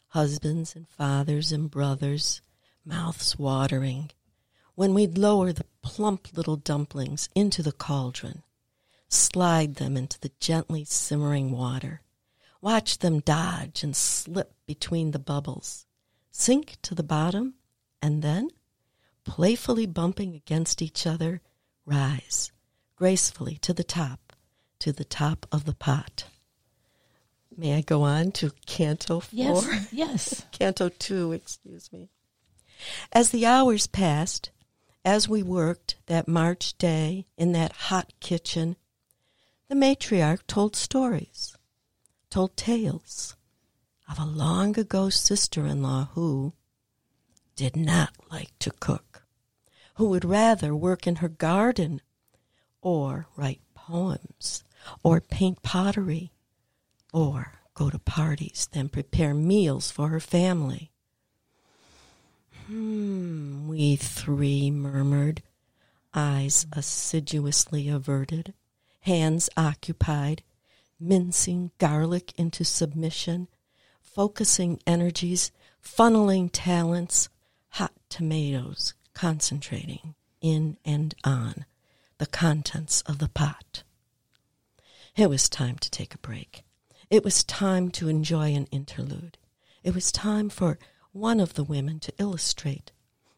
husbands 0.08 0.76
and 0.76 0.86
fathers 0.86 1.50
and 1.50 1.70
brothers, 1.70 2.42
mouths 2.84 3.38
watering, 3.38 4.10
when 4.74 4.92
we'd 4.92 5.16
lower 5.16 5.54
the 5.54 5.64
plump 5.80 6.28
little 6.36 6.56
dumplings 6.56 7.30
into 7.34 7.62
the 7.62 7.72
cauldron, 7.72 8.42
slide 9.08 9.76
them 9.76 9.96
into 9.96 10.20
the 10.20 10.32
gently 10.40 10.84
simmering 10.84 11.52
water, 11.52 12.02
watch 12.62 12.98
them 12.98 13.20
dodge 13.20 13.82
and 13.82 13.94
slip 13.94 14.54
between 14.66 15.10
the 15.10 15.18
bubbles, 15.18 15.84
sink 16.30 16.76
to 16.80 16.94
the 16.94 17.02
bottom, 17.02 17.54
and 18.00 18.22
then, 18.22 18.48
playfully 19.24 19.84
bumping 19.84 20.34
against 20.34 20.80
each 20.80 21.06
other, 21.06 21.42
rise 21.84 22.50
gracefully 23.02 23.56
to 23.56 23.72
the 23.72 23.82
top, 23.82 24.32
to 24.78 24.92
the 24.92 25.04
top 25.04 25.44
of 25.50 25.64
the 25.64 25.74
pot. 25.74 26.26
May 27.56 27.74
I 27.74 27.80
go 27.80 28.02
on 28.02 28.30
to 28.32 28.52
Canto 28.64 29.18
4? 29.18 29.28
Yes, 29.32 29.88
yes. 29.92 30.46
Canto 30.52 30.88
2, 30.88 31.32
excuse 31.32 31.92
me. 31.92 32.10
As 33.12 33.30
the 33.30 33.44
hours 33.44 33.88
passed, 33.88 34.52
as 35.04 35.28
we 35.28 35.42
worked 35.42 35.96
that 36.06 36.28
March 36.28 36.78
day 36.78 37.26
in 37.36 37.50
that 37.52 37.72
hot 37.72 38.12
kitchen, 38.20 38.76
the 39.68 39.74
matriarch 39.74 40.46
told 40.46 40.76
stories, 40.76 41.56
told 42.32 42.56
tales 42.56 43.36
of 44.10 44.18
a 44.18 44.24
long 44.24 44.78
ago 44.78 45.10
sister 45.10 45.66
in 45.66 45.82
law 45.82 46.08
who 46.14 46.54
did 47.56 47.76
not 47.76 48.08
like 48.30 48.58
to 48.58 48.70
cook, 48.70 49.24
who 49.96 50.08
would 50.08 50.24
rather 50.24 50.74
work 50.74 51.06
in 51.06 51.16
her 51.16 51.28
garden 51.28 52.00
or 52.80 53.26
write 53.36 53.60
poems 53.74 54.64
or 55.02 55.20
paint 55.20 55.62
pottery 55.62 56.32
or 57.12 57.52
go 57.74 57.90
to 57.90 57.98
parties 57.98 58.66
than 58.72 58.88
prepare 58.88 59.34
meals 59.34 59.90
for 59.90 60.08
her 60.08 60.20
family. 60.20 60.90
Hmm, 62.66 63.68
we 63.68 63.96
three 63.96 64.70
murmured, 64.70 65.42
eyes 66.14 66.64
assiduously 66.72 67.90
averted, 67.90 68.54
hands 69.00 69.50
occupied, 69.54 70.42
mincing 71.02 71.72
garlic 71.78 72.32
into 72.38 72.64
submission, 72.64 73.48
focusing 74.00 74.80
energies, 74.86 75.50
funneling 75.82 76.48
talents, 76.52 77.28
hot 77.70 77.92
tomatoes, 78.08 78.94
concentrating 79.14 80.14
in 80.40 80.76
and 80.84 81.14
on 81.24 81.64
the 82.18 82.26
contents 82.26 83.02
of 83.02 83.18
the 83.18 83.28
pot. 83.28 83.82
It 85.16 85.28
was 85.28 85.48
time 85.48 85.76
to 85.78 85.90
take 85.90 86.14
a 86.14 86.18
break. 86.18 86.64
It 87.10 87.24
was 87.24 87.44
time 87.44 87.90
to 87.92 88.08
enjoy 88.08 88.54
an 88.54 88.66
interlude. 88.66 89.36
It 89.82 89.94
was 89.94 90.12
time 90.12 90.48
for 90.48 90.78
one 91.12 91.40
of 91.40 91.54
the 91.54 91.64
women 91.64 92.00
to 92.00 92.12
illustrate 92.18 92.92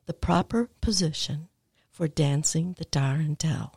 the 0.06 0.12
proper 0.12 0.70
position 0.80 1.48
for 1.90 2.06
dancing 2.06 2.74
the 2.78 2.84
darndelle. 2.84 3.72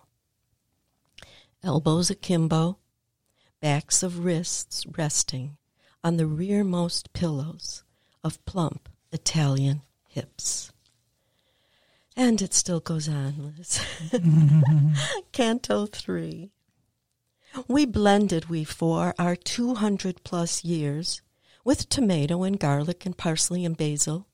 Elbows 1.64 2.12
akimbo, 2.12 2.78
backs 3.60 4.04
of 4.04 4.24
wrists 4.24 4.86
resting 4.98 5.58
on 6.04 6.18
the 6.18 6.28
rearmost 6.28 7.12
pillows 7.14 7.84
of 8.24 8.44
plump 8.46 8.90
Italian 9.12 9.82
hips. 10.08 10.72
And 12.16 12.42
it 12.42 12.54
still 12.54 12.80
goes 12.80 13.08
on, 13.08 13.54
Liz. 13.58 13.80
Canto 15.32 15.86
3. 15.86 16.50
We 17.68 17.86
blended, 17.86 18.46
we 18.50 18.64
four, 18.64 19.14
our 19.18 19.36
200 19.36 20.24
plus 20.24 20.64
years 20.64 21.22
with 21.64 21.90
tomato 21.90 22.44
and 22.44 22.60
garlic 22.60 23.06
and 23.06 23.18
parsley 23.18 23.66
and 23.66 23.76
basil. 23.76 24.28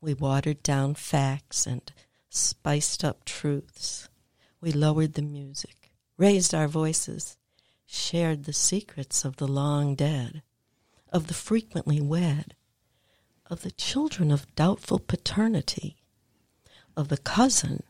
We 0.00 0.14
watered 0.14 0.62
down 0.62 0.94
facts 0.94 1.66
and 1.66 1.92
spiced 2.28 3.04
up 3.04 3.24
truths. 3.24 4.08
We 4.60 4.72
lowered 4.72 5.14
the 5.14 5.22
music, 5.22 5.92
raised 6.16 6.54
our 6.54 6.68
voices, 6.68 7.36
shared 7.86 8.44
the 8.44 8.52
secrets 8.52 9.24
of 9.24 9.36
the 9.36 9.48
long 9.48 9.94
dead, 9.94 10.42
of 11.12 11.28
the 11.28 11.34
frequently 11.34 12.00
wed, 12.00 12.54
of 13.48 13.62
the 13.62 13.70
children 13.70 14.30
of 14.30 14.54
doubtful 14.56 14.98
paternity, 14.98 15.96
of 16.96 17.08
the 17.08 17.16
cousin 17.16 17.82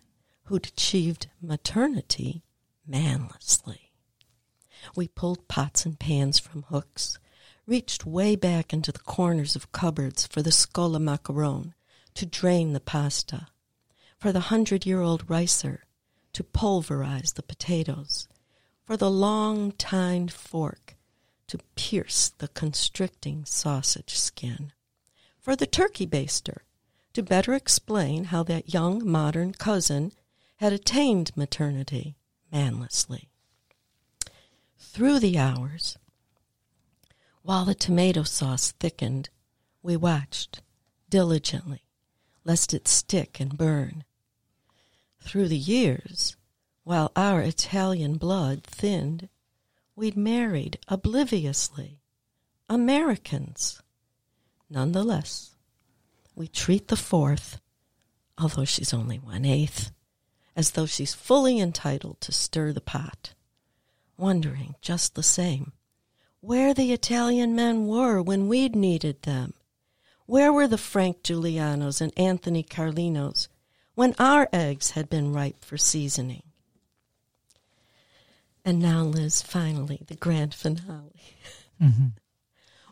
who'd 0.45 0.67
achieved 0.67 1.29
maternity 1.41 2.43
manlessly. 2.87 3.93
We 4.95 5.09
pulled 5.09 5.49
pots 5.49 5.85
and 5.85 5.99
pans 5.99 6.39
from 6.39 6.65
hooks, 6.65 7.19
reached 7.67 8.07
way 8.07 8.37
back 8.37 8.73
into 8.73 8.93
the 8.93 9.01
corners 9.01 9.57
of 9.57 9.73
cupboards 9.73 10.27
for 10.27 10.43
the 10.43 10.51
scola 10.51 11.01
macaron 11.01 11.73
to 12.15 12.27
drain 12.27 12.73
the 12.73 12.81
pasta, 12.81 13.49
for 14.19 14.31
the 14.33 14.41
hundred 14.41 14.87
year 14.87 15.01
old 15.01 15.29
ricer 15.29 15.81
to 16.33 16.45
pulverize 16.45 17.33
the 17.33 17.43
potatoes, 17.43 18.29
for 18.87 18.97
the 18.97 19.11
long 19.11 19.73
tined 19.73 20.33
fork 20.33 20.95
to 21.49 21.59
pierce 21.75 22.29
the 22.29 22.49
constricting 22.49 23.45
sausage 23.45 24.17
skin, 24.17 24.73
for 25.41 25.57
the 25.57 25.67
turkey 25.67 26.07
baster 26.07 26.59
to 27.13 27.23
better 27.23 27.53
explain 27.53 28.25
how 28.25 28.45
that 28.45 28.73
young 28.73 29.05
modern 29.05 29.53
cousin 29.53 30.13
had 30.57 30.73
attained 30.73 31.37
maternity 31.37 32.17
manlessly. 32.53 33.29
Through 34.79 35.19
the 35.19 35.37
hours, 35.37 35.99
While 37.43 37.65
the 37.65 37.75
tomato 37.75 38.23
sauce 38.23 38.73
thickened, 38.73 39.31
we 39.83 39.97
watched 39.97 40.63
diligently, 41.09 41.83
lest 42.45 42.73
it 42.75 42.89
stick 42.89 43.41
and 43.41 43.57
burn. 43.57 44.05
Through 45.21 45.49
the 45.49 45.57
years, 45.57 46.37
while 46.87 47.11
our 47.17 47.41
Italian 47.41 48.17
blood 48.17 48.63
thinned, 48.63 49.29
we'd 49.97 50.17
married 50.17 50.79
obliviously 50.87 51.99
Americans. 52.69 53.83
Nonetheless, 54.71 55.57
we 56.37 56.47
treat 56.47 56.87
the 56.87 56.95
fourth, 56.95 57.61
although 58.39 58.65
she's 58.65 58.95
only 58.95 59.19
one 59.19 59.45
eighth, 59.45 59.91
as 60.55 60.71
though 60.71 60.87
she's 60.87 61.13
fully 61.13 61.59
entitled 61.59 62.21
to 62.21 62.31
stir 62.31 62.73
the 62.73 62.81
pot, 62.81 63.35
wondering 64.17 64.77
just 64.81 65.17
the 65.17 65.25
same 65.25 65.73
where 66.41 66.73
the 66.73 66.93
Italian 66.93 67.57
men 67.57 67.89
were 67.89 68.23
when 68.23 68.47
we'd 68.47 68.77
needed 68.77 69.23
them. 69.23 69.55
Where 70.27 70.53
were 70.53 70.69
the 70.69 70.79
Frank 70.79 71.25
Giulianos 71.25 72.01
and 72.01 72.17
Anthony 72.17 72.63
Carlinos 72.63 73.49
when 73.97 74.15
our 74.21 74.49
eggs 74.53 74.93
had 74.93 75.11
been 75.11 75.33
ripe 75.33 75.65
for 75.65 75.77
seasoning? 75.77 76.46
And 78.67 78.81
now, 78.81 79.05
Liz, 79.05 79.43
finally, 79.43 80.03
the 80.09 80.17
grand 80.17 80.53
finale. 80.53 81.23
Mm-hmm. 81.81 82.07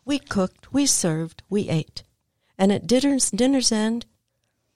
We 0.05 0.21
cooked, 0.21 0.73
we 0.73 0.87
served, 0.87 1.43
we 1.51 1.69
ate. 1.69 2.05
And 2.57 2.71
at 2.71 2.87
dinner's, 2.87 3.29
dinner's 3.29 3.73
end, 3.73 4.07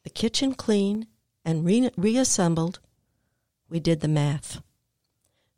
the 0.02 0.10
kitchen 0.10 0.54
clean 0.54 1.06
and 1.44 1.64
re- 1.64 1.92
reassembled, 1.96 2.80
we 3.70 3.78
did 3.78 4.00
the 4.00 4.08
math. 4.08 4.60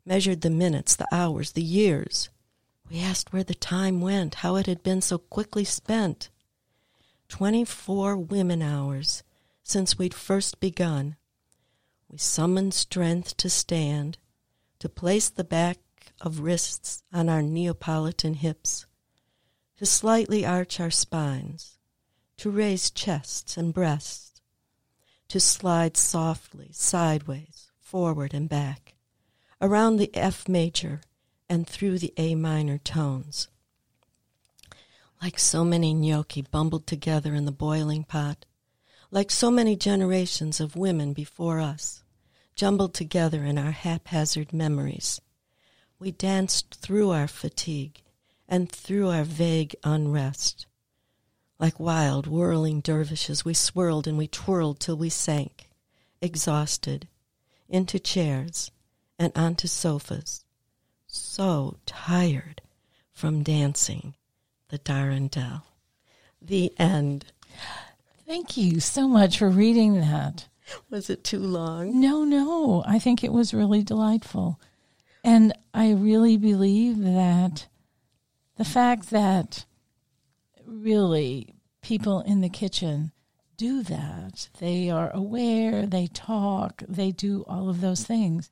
Measured 0.05 0.41
the 0.41 0.51
minutes, 0.51 0.95
the 0.95 1.07
hours, 1.11 1.53
the 1.53 1.63
years. 1.63 2.29
We 2.87 2.99
asked 2.99 3.33
where 3.33 3.43
the 3.43 3.55
time 3.55 3.99
went, 3.99 4.35
how 4.35 4.57
it 4.57 4.67
had 4.67 4.83
been 4.83 5.01
so 5.01 5.17
quickly 5.17 5.63
spent. 5.63 6.29
Twenty 7.27 7.65
four 7.65 8.15
women 8.15 8.61
hours 8.61 9.23
since 9.63 9.97
we'd 9.97 10.13
first 10.13 10.59
begun. 10.59 11.15
We 12.09 12.19
summoned 12.19 12.75
strength 12.75 13.37
to 13.37 13.49
stand, 13.49 14.19
to 14.81 14.89
place 14.89 15.29
the 15.29 15.43
back 15.43 15.77
of 16.21 16.39
wrists 16.39 17.03
on 17.13 17.29
our 17.29 17.43
Neapolitan 17.43 18.33
hips 18.33 18.87
to 19.77 19.85
slightly 19.85 20.43
arch 20.43 20.79
our 20.79 20.89
spines, 20.89 21.77
to 22.37 22.49
raise 22.49 22.89
chests 22.89 23.57
and 23.57 23.75
breasts, 23.75 24.41
to 25.27 25.39
slide 25.39 25.95
softly 25.95 26.69
sideways, 26.71 27.69
forward 27.79 28.33
and 28.33 28.49
back, 28.49 28.95
around 29.61 29.97
the 29.97 30.09
F 30.15 30.49
major 30.49 31.01
and 31.47 31.67
through 31.67 31.99
the 31.99 32.13
A 32.17 32.33
minor 32.33 32.79
tones. 32.79 33.49
Like 35.21 35.37
so 35.37 35.63
many 35.63 35.93
gnocchi 35.93 36.41
bumbled 36.41 36.87
together 36.87 37.35
in 37.35 37.45
the 37.45 37.51
boiling 37.51 38.03
pot, 38.03 38.47
like 39.11 39.29
so 39.29 39.51
many 39.51 39.75
generations 39.75 40.59
of 40.59 40.75
women 40.75 41.13
before 41.13 41.59
us, 41.59 42.01
jumbled 42.55 42.93
together 42.93 43.43
in 43.45 43.57
our 43.57 43.71
haphazard 43.71 44.53
memories, 44.53 45.21
we 45.99 46.11
danced 46.11 46.75
through 46.75 47.11
our 47.11 47.27
fatigue 47.27 48.01
and 48.47 48.71
through 48.71 49.09
our 49.09 49.23
vague 49.23 49.75
unrest. 49.83 50.65
Like 51.59 51.79
wild, 51.79 52.27
whirling 52.27 52.81
dervishes, 52.81 53.45
we 53.45 53.53
swirled 53.53 54.07
and 54.07 54.17
we 54.17 54.27
twirled 54.27 54.79
till 54.79 54.97
we 54.97 55.09
sank, 55.09 55.69
exhausted, 56.21 57.07
into 57.69 57.99
chairs 57.99 58.71
and 59.17 59.31
onto 59.35 59.67
sofas, 59.67 60.43
so 61.05 61.77
tired 61.85 62.61
from 63.13 63.43
dancing 63.43 64.15
the 64.69 64.79
Darandelle. 64.79 65.63
The 66.41 66.73
end. 66.79 67.25
Thank 68.25 68.57
you 68.57 68.79
so 68.79 69.07
much 69.07 69.37
for 69.37 69.49
reading 69.49 69.99
that. 69.99 70.47
Was 70.89 71.09
it 71.09 71.23
too 71.23 71.39
long? 71.39 71.99
No, 71.99 72.23
no. 72.23 72.83
I 72.85 72.99
think 72.99 73.23
it 73.23 73.33
was 73.33 73.53
really 73.53 73.83
delightful. 73.83 74.59
And 75.23 75.53
I 75.73 75.91
really 75.91 76.37
believe 76.37 76.99
that 76.99 77.67
the 78.57 78.65
fact 78.65 79.09
that 79.11 79.65
really 80.65 81.55
people 81.81 82.21
in 82.21 82.41
the 82.41 82.49
kitchen 82.49 83.11
do 83.57 83.83
that, 83.83 84.49
they 84.59 84.89
are 84.89 85.11
aware, 85.13 85.85
they 85.85 86.07
talk, 86.07 86.81
they 86.87 87.11
do 87.11 87.43
all 87.47 87.69
of 87.69 87.81
those 87.81 88.03
things, 88.03 88.49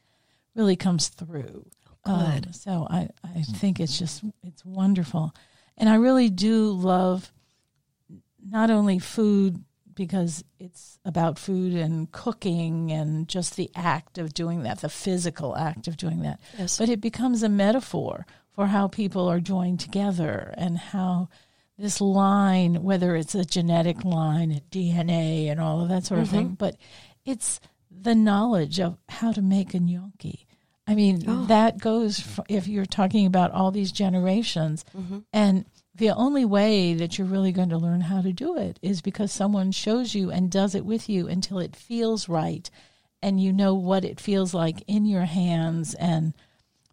really 0.56 0.76
comes 0.76 1.08
through. 1.08 1.66
Good. 2.06 2.14
Um, 2.14 2.54
so 2.54 2.88
I, 2.90 3.10
I 3.24 3.42
think 3.42 3.80
it's 3.80 3.98
just 4.00 4.24
it's 4.44 4.64
wonderful, 4.64 5.34
and 5.78 5.90
I 5.90 5.96
really 5.96 6.30
do 6.30 6.72
love 6.72 7.32
not 8.44 8.70
only 8.70 9.00
food 9.00 9.64
because 10.00 10.46
it's 10.62 10.98
about 11.04 11.38
food 11.38 11.74
and 11.74 12.10
cooking 12.14 12.90
and 12.90 13.28
just 13.28 13.58
the 13.58 13.70
act 13.76 14.18
of 14.18 14.34
doing 14.34 14.64
that, 14.64 14.80
the 14.80 14.88
physical 14.88 15.58
act 15.58 15.90
of 15.90 15.98
doing 15.98 16.22
that, 16.22 16.40
yes. 16.58 16.78
but 16.78 16.88
it 16.88 17.02
becomes 17.02 17.44
a 17.44 17.50
metaphor 17.50 18.26
for 18.54 18.68
how 18.68 18.88
people 18.88 19.28
are 19.28 19.42
joined 19.42 19.78
together 19.78 20.54
and 20.58 20.78
how 20.78 21.28
this 21.78 22.00
line, 22.00 22.82
whether 22.82 23.14
it's 23.14 23.36
a 23.36 23.44
genetic 23.44 24.06
line, 24.06 24.62
DNA, 24.72 25.52
and 25.52 25.60
all 25.60 25.82
of 25.82 25.90
that 25.90 26.06
sort 26.06 26.22
of 26.22 26.28
mm-hmm. 26.28 26.38
thing, 26.38 26.48
but 26.58 26.78
it's 27.26 27.60
the 27.92 28.16
knowledge 28.16 28.80
of 28.80 28.98
how 29.10 29.34
to 29.34 29.42
make 29.42 29.74
a 29.74 29.82
gnocchi. 29.82 30.48
I 30.88 30.96
mean, 30.96 31.26
oh. 31.28 31.44
that 31.48 31.78
goes 31.78 32.40
if 32.48 32.70
you're 32.70 32.86
talking 32.86 33.26
about 33.26 33.52
all 33.52 33.72
these 33.72 33.92
generations, 33.92 34.86
mm-hmm. 34.98 35.20
and 35.34 35.66
the 36.00 36.10
only 36.10 36.46
way 36.46 36.94
that 36.96 37.18
you're 37.18 37.28
really 37.28 37.52
going 37.52 37.70
to 37.70 37.78
learn 37.78 38.02
how 38.02 38.22
to 38.22 38.34
do 38.34 38.58
it 38.58 38.80
is 38.82 39.02
because 39.02 39.32
someone 39.32 39.72
shows 39.72 40.16
you 40.16 40.32
and 40.32 40.50
does 40.50 40.74
it 40.74 40.86
with 40.86 41.08
you 41.08 41.28
until 41.28 41.60
it 41.60 41.76
feels 41.76 42.28
right, 42.28 42.70
and 43.22 43.40
you 43.40 43.54
know 43.54 43.74
what 43.76 44.04
it 44.04 44.20
feels 44.20 44.54
like 44.54 44.84
in 44.88 45.06
your 45.06 45.26
hands 45.26 45.94
and 45.94 46.34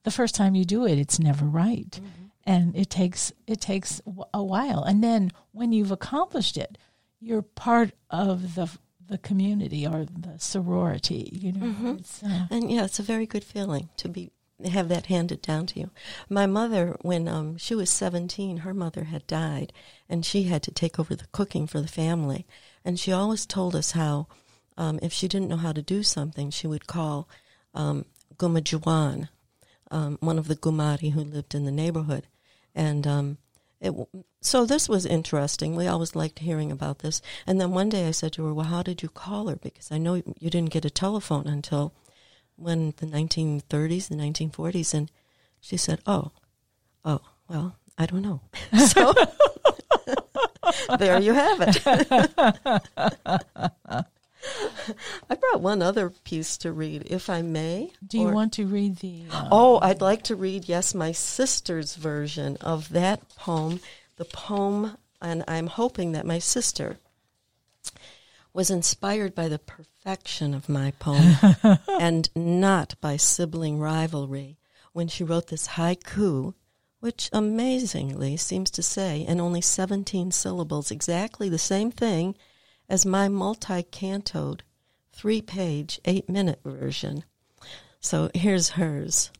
the 0.06 0.10
first 0.12 0.36
time 0.36 0.54
you 0.54 0.64
do 0.64 0.86
it, 0.86 0.98
it's 0.98 1.18
never 1.18 1.44
right. 1.44 1.90
Mm-hmm. 1.90 2.24
And 2.44 2.76
it 2.76 2.88
takes 2.88 3.32
it 3.48 3.60
takes 3.60 4.00
a 4.32 4.42
while. 4.42 4.84
And 4.84 5.02
then 5.02 5.32
when 5.50 5.72
you've 5.72 5.90
accomplished 5.90 6.56
it, 6.56 6.78
you're 7.20 7.42
part 7.42 7.90
of 8.08 8.54
the 8.54 8.70
the 9.04 9.18
community 9.18 9.84
or 9.84 10.04
the 10.04 10.38
sorority. 10.38 11.28
You 11.32 11.52
know, 11.52 11.66
mm-hmm. 11.66 12.26
uh, 12.26 12.46
and 12.52 12.70
yeah, 12.70 12.84
it's 12.84 13.00
a 13.00 13.02
very 13.02 13.26
good 13.26 13.42
feeling 13.42 13.88
to 13.96 14.08
be 14.08 14.30
have 14.64 14.88
that 14.88 15.06
handed 15.06 15.42
down 15.42 15.66
to 15.66 15.80
you. 15.80 15.90
My 16.28 16.46
mother, 16.46 16.96
when 17.02 17.28
um, 17.28 17.56
she 17.58 17.74
was 17.74 17.90
seventeen, 17.90 18.58
her 18.58 18.72
mother 18.72 19.04
had 19.04 19.26
died, 19.26 19.72
and 20.08 20.24
she 20.24 20.44
had 20.44 20.62
to 20.64 20.70
take 20.70 20.98
over 20.98 21.14
the 21.14 21.26
cooking 21.32 21.66
for 21.66 21.80
the 21.80 21.88
family. 21.88 22.46
And 22.84 22.98
she 22.98 23.12
always 23.12 23.46
told 23.46 23.74
us 23.74 23.92
how, 23.92 24.28
um, 24.76 24.98
if 25.02 25.12
she 25.12 25.28
didn't 25.28 25.48
know 25.48 25.56
how 25.56 25.72
to 25.72 25.82
do 25.82 26.02
something, 26.02 26.50
she 26.50 26.66
would 26.66 26.86
call 26.86 27.28
um, 27.74 28.06
Gumajuan, 28.38 29.28
um, 29.90 30.18
one 30.20 30.38
of 30.38 30.48
the 30.48 30.56
Gumari 30.56 31.12
who 31.12 31.22
lived 31.22 31.54
in 31.54 31.64
the 31.64 31.72
neighborhood. 31.72 32.26
And 32.74 33.06
um, 33.06 33.38
it, 33.80 33.92
so 34.40 34.64
this 34.64 34.88
was 34.88 35.04
interesting. 35.04 35.74
We 35.76 35.86
always 35.86 36.14
liked 36.14 36.38
hearing 36.38 36.70
about 36.70 37.00
this. 37.00 37.20
And 37.46 37.60
then 37.60 37.72
one 37.72 37.88
day 37.88 38.06
I 38.06 38.12
said 38.12 38.32
to 38.34 38.46
her, 38.46 38.54
Well, 38.54 38.66
how 38.66 38.82
did 38.82 39.02
you 39.02 39.08
call 39.08 39.48
her? 39.48 39.56
Because 39.56 39.90
I 39.90 39.98
know 39.98 40.14
you 40.14 40.50
didn't 40.50 40.70
get 40.70 40.84
a 40.84 40.90
telephone 40.90 41.46
until 41.46 41.92
when 42.56 42.94
the 42.96 43.06
1930s, 43.06 44.08
the 44.08 44.16
1940s. 44.16 44.94
And 44.94 45.10
she 45.60 45.76
said, 45.76 46.00
Oh, 46.06 46.32
oh, 47.04 47.20
well, 47.48 47.76
I 47.98 48.06
don't 48.06 48.22
know. 48.22 48.40
so 48.86 49.12
there 50.98 51.20
you 51.20 51.32
have 51.32 51.60
it. 51.60 51.86
I 55.28 55.34
brought 55.34 55.60
one 55.60 55.82
other 55.82 56.10
piece 56.10 56.56
to 56.58 56.72
read, 56.72 57.02
if 57.06 57.28
I 57.28 57.42
may. 57.42 57.92
Do 58.06 58.18
you 58.18 58.28
or, 58.28 58.32
want 58.32 58.52
to 58.54 58.66
read 58.66 58.98
the? 58.98 59.24
Uh, 59.30 59.48
oh, 59.50 59.80
I'd 59.80 60.00
like 60.00 60.22
to 60.24 60.36
read, 60.36 60.68
yes, 60.68 60.94
my 60.94 61.12
sister's 61.12 61.96
version 61.96 62.56
of 62.60 62.88
that 62.90 63.28
poem. 63.36 63.80
The 64.16 64.24
poem, 64.24 64.96
and 65.20 65.44
I'm 65.48 65.66
hoping 65.66 66.12
that 66.12 66.24
my 66.24 66.38
sister 66.38 66.98
was 68.56 68.70
inspired 68.70 69.34
by 69.34 69.48
the 69.48 69.58
perfection 69.58 70.54
of 70.54 70.66
my 70.66 70.90
poem 70.92 71.36
and 72.00 72.30
not 72.34 72.94
by 73.02 73.14
sibling 73.14 73.78
rivalry 73.78 74.56
when 74.94 75.06
she 75.06 75.22
wrote 75.22 75.48
this 75.48 75.68
haiku, 75.68 76.54
which 76.98 77.28
amazingly 77.34 78.34
seems 78.34 78.70
to 78.70 78.82
say 78.82 79.20
in 79.20 79.40
only 79.40 79.60
17 79.60 80.30
syllables 80.30 80.90
exactly 80.90 81.50
the 81.50 81.58
same 81.58 81.90
thing 81.90 82.34
as 82.88 83.04
my 83.04 83.28
multi 83.28 83.82
cantoed, 83.82 84.62
three 85.12 85.42
page, 85.42 86.00
eight 86.06 86.26
minute 86.26 86.60
version. 86.64 87.24
So 88.00 88.30
here's 88.32 88.70
hers 88.70 89.30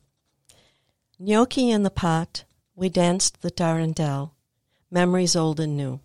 Gnocchi 1.19 1.71
in 1.71 1.85
the 1.85 1.91
pot, 1.91 2.45
we 2.75 2.91
danced 2.91 3.41
the 3.41 3.51
Darandelle, 3.51 4.33
memories 4.91 5.35
old 5.35 5.59
and 5.59 5.75
new. 5.75 6.01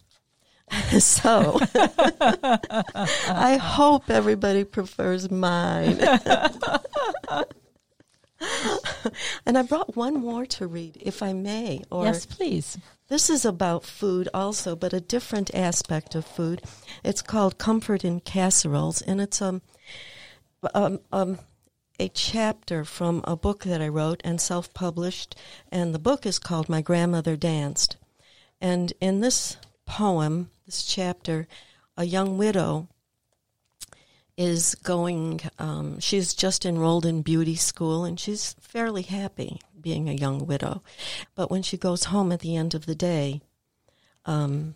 so 0.99 1.59
I 3.27 3.57
hope 3.61 4.09
everybody 4.09 4.63
prefers 4.63 5.29
mine. 5.29 5.99
And 9.45 9.57
I 9.57 9.61
brought 9.61 9.95
one 9.95 10.15
more 10.15 10.45
to 10.47 10.65
read, 10.65 10.97
if 10.99 11.21
I 11.21 11.33
may. 11.33 11.83
Or 11.91 12.05
yes, 12.05 12.25
please. 12.25 12.77
This 13.07 13.29
is 13.29 13.45
about 13.45 13.83
food 13.83 14.29
also, 14.33 14.75
but 14.75 14.93
a 14.93 15.01
different 15.01 15.53
aspect 15.53 16.15
of 16.15 16.25
food. 16.25 16.63
It's 17.03 17.21
called 17.21 17.57
Comfort 17.57 18.03
in 18.03 18.19
Casseroles, 18.19 19.01
and 19.01 19.21
it's 19.21 19.41
um, 19.41 19.61
um, 20.73 20.99
um, 21.11 21.39
a 21.99 22.09
chapter 22.09 22.83
from 22.83 23.21
a 23.25 23.35
book 23.35 23.63
that 23.65 23.81
I 23.81 23.87
wrote 23.89 24.21
and 24.23 24.39
self 24.41 24.73
published, 24.73 25.35
and 25.71 25.93
the 25.93 25.99
book 25.99 26.25
is 26.25 26.39
called 26.39 26.69
My 26.69 26.81
Grandmother 26.81 27.35
Danced. 27.35 27.97
And 28.59 28.93
in 29.01 29.19
this 29.19 29.57
poem, 29.85 30.49
this 30.71 30.85
chapter, 30.85 31.49
a 31.97 32.05
young 32.05 32.37
widow 32.37 32.87
is 34.37 34.73
going, 34.75 35.41
um, 35.59 35.99
she's 35.99 36.33
just 36.33 36.65
enrolled 36.65 37.05
in 37.05 37.21
beauty 37.21 37.55
school 37.55 38.05
and 38.05 38.17
she's 38.17 38.55
fairly 38.61 39.01
happy 39.01 39.59
being 39.81 40.07
a 40.07 40.13
young 40.13 40.47
widow. 40.47 40.81
But 41.35 41.51
when 41.51 41.61
she 41.61 41.77
goes 41.77 42.05
home 42.05 42.31
at 42.31 42.39
the 42.39 42.55
end 42.55 42.73
of 42.73 42.85
the 42.85 42.95
day, 42.95 43.41
um, 44.25 44.75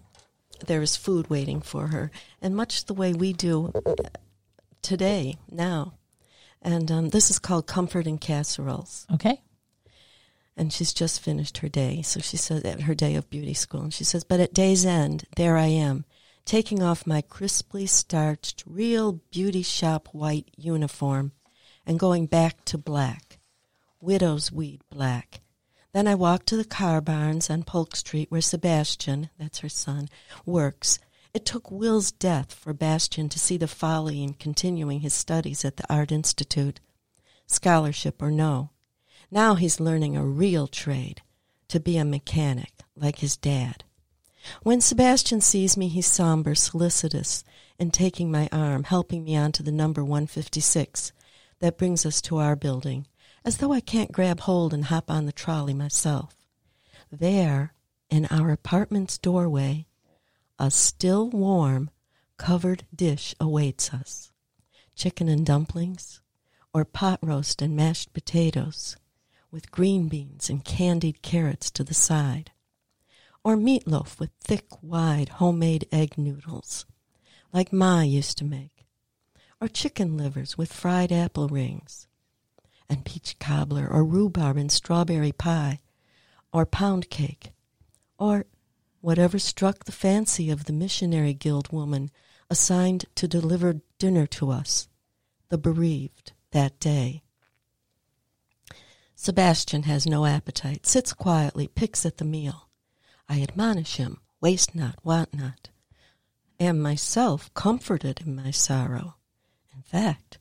there 0.68 0.82
is 0.82 0.98
food 0.98 1.30
waiting 1.30 1.62
for 1.62 1.88
her. 1.88 2.12
And 2.42 2.58
much 2.58 2.86
the 2.86 2.94
way 2.94 3.14
we 3.14 3.32
do 3.32 3.72
today, 4.82 5.38
now. 5.50 5.94
And 6.62 6.92
um, 6.92 7.10
this 7.10 7.30
is 7.30 7.40
called 7.40 7.68
Comfort 7.68 8.06
in 8.06 8.18
Casseroles. 8.18 9.08
Okay. 9.14 9.40
And 10.58 10.72
she's 10.72 10.94
just 10.94 11.22
finished 11.22 11.58
her 11.60 11.70
day. 11.70 12.02
So 12.02 12.20
she 12.22 12.38
says, 12.38 12.64
at 12.64 12.82
her 12.82 12.96
day 12.96 13.16
of 13.16 13.30
beauty 13.30 13.54
school. 13.54 13.82
And 13.82 13.94
she 13.94 14.04
says, 14.04 14.24
But 14.24 14.40
at 14.40 14.54
day's 14.54 14.86
end, 14.86 15.26
there 15.36 15.58
I 15.58 15.68
am, 15.68 16.06
taking 16.46 16.82
off 16.82 17.08
my 17.08 17.22
crisply 17.22 17.86
starched, 17.86 18.64
real 18.66 19.22
beauty 19.32 19.64
shop 19.64 20.08
white 20.12 20.50
uniform 20.56 21.34
and 21.86 22.00
going 22.00 22.26
back 22.26 22.66
to 22.66 22.78
black, 22.78 23.40
widow's 24.02 24.52
weed 24.52 24.82
black. 24.90 25.42
Then 25.94 26.08
I 26.08 26.16
walk 26.16 26.46
to 26.46 26.58
the 26.58 26.66
car 26.66 27.00
barns 27.00 27.50
on 27.50 27.64
Polk 27.64 27.96
Street 27.96 28.30
where 28.30 28.42
Sebastian, 28.42 29.30
that's 29.40 29.60
her 29.60 29.70
son, 29.70 30.10
works. 30.46 31.00
It 31.34 31.46
took 31.46 31.72
Will's 31.72 32.12
death 32.12 32.54
for 32.54 32.74
Bastian 32.74 33.30
to 33.30 33.40
see 33.40 33.58
the 33.58 33.68
folly 33.68 34.24
in 34.24 34.34
continuing 34.34 35.02
his 35.02 35.14
studies 35.14 35.64
at 35.64 35.78
the 35.78 35.86
Art 35.94 36.12
Institute. 36.12 36.80
Scholarship 37.48 38.22
or 38.22 38.32
no. 38.32 38.72
Now 39.36 39.56
he's 39.56 39.82
learning 39.82 40.16
a 40.16 40.26
real 40.26 40.66
trade, 40.66 41.22
to 41.68 41.82
be 41.82 41.98
a 41.98 42.06
mechanic, 42.06 42.72
like 42.96 43.18
his 43.18 43.36
dad. 43.36 43.84
When 44.64 44.80
Sebastian 44.80 45.42
sees 45.42 45.76
me, 45.76 45.90
he's 45.90 46.06
somber, 46.06 46.56
solicitous, 46.56 47.44
and 47.78 47.94
taking 47.94 48.32
my 48.32 48.48
arm, 48.54 48.86
helping 48.86 49.26
me 49.26 49.36
on 49.36 49.52
to 49.52 49.62
the 49.62 49.74
number 49.74 50.06
156 50.06 51.12
that 51.60 51.78
brings 51.78 52.06
us 52.06 52.22
to 52.22 52.38
our 52.38 52.56
building, 52.56 53.08
as 53.44 53.58
though 53.58 53.74
I 53.74 53.82
can't 53.82 54.14
grab 54.14 54.40
hold 54.40 54.74
and 54.74 54.86
hop 54.86 55.12
on 55.12 55.26
the 55.26 55.34
trolley 55.34 55.74
myself. 55.74 56.38
There, 57.12 57.74
in 58.10 58.28
our 58.28 58.52
apartment's 58.52 59.18
doorway, 59.18 59.86
a 60.58 60.72
still 60.72 61.30
warm, 61.30 61.90
covered 62.38 62.86
dish 62.96 63.36
awaits 63.42 63.94
us 63.94 64.32
chicken 64.96 65.28
and 65.28 65.46
dumplings, 65.46 66.22
or 66.74 66.86
pot 66.86 67.20
roast 67.22 67.62
and 67.62 67.76
mashed 67.76 68.14
potatoes, 68.14 68.96
with 69.56 69.72
green 69.72 70.10
beans 70.10 70.50
and 70.50 70.66
candied 70.66 71.22
carrots 71.22 71.72
to 71.72 71.82
the 71.82 71.94
side 71.94 72.52
or 73.42 73.56
meatloaf 73.56 74.20
with 74.20 74.30
thick, 74.42 74.66
wide 74.82 75.30
homemade 75.30 75.88
egg 75.94 76.18
noodles, 76.18 76.86
like 77.54 77.72
Ma 77.72 78.02
used 78.02 78.38
to 78.38 78.44
make, 78.44 78.86
or 79.62 79.70
chicken 79.70 80.18
livers 80.18 80.58
with 80.58 80.74
fried 80.74 81.10
apple 81.10 81.48
rings, 81.48 82.06
and 82.90 83.06
peach 83.06 83.40
cobbler, 83.40 83.88
or 83.88 84.04
rhubarb 84.04 84.58
and 84.58 84.74
strawberry 84.74 85.32
pie, 85.32 85.80
or 86.52 86.66
pound 86.66 87.10
cake, 87.10 87.54
or 88.18 88.46
whatever 89.00 89.40
struck 89.40 89.86
the 89.86 89.92
fancy 89.94 90.50
of 90.50 90.66
the 90.66 90.74
missionary 90.74 91.34
guild 91.34 91.72
woman 91.72 92.12
assigned 92.50 93.06
to 93.16 93.26
deliver 93.26 93.80
dinner 94.00 94.28
to 94.28 94.52
us, 94.52 94.90
the 95.48 95.58
bereaved, 95.58 96.34
that 96.52 96.78
day. 96.82 97.22
Sebastian 99.16 99.84
has 99.84 100.06
no 100.06 100.26
appetite, 100.26 100.86
sits 100.86 101.14
quietly, 101.14 101.68
picks 101.68 102.06
at 102.06 102.18
the 102.18 102.26
meal. 102.26 102.70
I 103.28 103.42
admonish 103.42 103.96
him, 103.96 104.20
waste 104.42 104.76
not, 104.76 105.04
want 105.04 105.34
not, 105.34 105.70
am 106.60 106.82
myself 106.82 107.54
comforted 107.54 108.22
in 108.26 108.36
my 108.36 108.52
sorrow. 108.52 109.16
In 109.74 109.82
fact, 109.82 110.38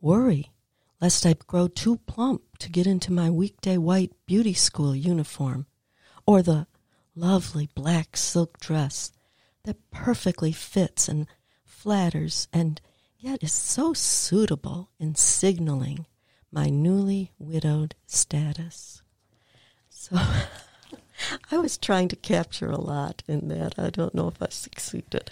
worry 0.00 0.52
lest 1.00 1.24
I 1.26 1.34
grow 1.46 1.68
too 1.68 1.96
plump 2.06 2.58
to 2.58 2.70
get 2.70 2.86
into 2.86 3.12
my 3.12 3.30
weekday 3.30 3.76
white 3.76 4.12
beauty 4.26 4.54
school 4.54 4.94
uniform, 4.94 5.66
or 6.26 6.42
the 6.42 6.66
lovely 7.14 7.68
black 7.74 8.16
silk 8.16 8.58
dress 8.58 9.12
that 9.64 9.90
perfectly 9.90 10.52
fits 10.52 11.08
and 11.08 11.26
flatters 11.64 12.48
and 12.52 12.80
yet 13.18 13.42
is 13.42 13.52
so 13.52 13.92
suitable 13.92 14.90
in 14.98 15.14
signaling 15.14 16.06
my 16.52 16.68
newly 16.68 17.32
widowed 17.38 17.94
status. 18.06 19.02
So 19.88 20.16
I 21.50 21.58
was 21.58 21.76
trying 21.76 22.08
to 22.08 22.16
capture 22.16 22.70
a 22.70 22.80
lot 22.80 23.22
in 23.28 23.48
that. 23.48 23.78
I 23.78 23.90
don't 23.90 24.14
know 24.14 24.28
if 24.28 24.40
I 24.40 24.48
succeeded. 24.48 25.30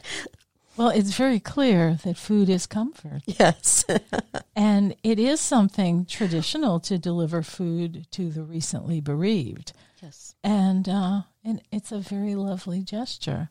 Well, 0.76 0.90
it's 0.90 1.16
very 1.16 1.40
clear 1.40 1.98
that 2.04 2.18
food 2.18 2.50
is 2.50 2.66
comfort. 2.66 3.22
Yes. 3.26 3.84
and 4.56 4.94
it 5.02 5.18
is 5.18 5.40
something 5.40 6.04
traditional 6.04 6.80
to 6.80 6.98
deliver 6.98 7.42
food 7.42 8.06
to 8.10 8.30
the 8.30 8.42
recently 8.42 9.00
bereaved. 9.00 9.72
Yes. 10.02 10.34
And 10.44 10.88
uh, 10.88 11.22
and 11.42 11.62
it's 11.72 11.92
a 11.92 11.98
very 11.98 12.34
lovely 12.34 12.82
gesture. 12.82 13.48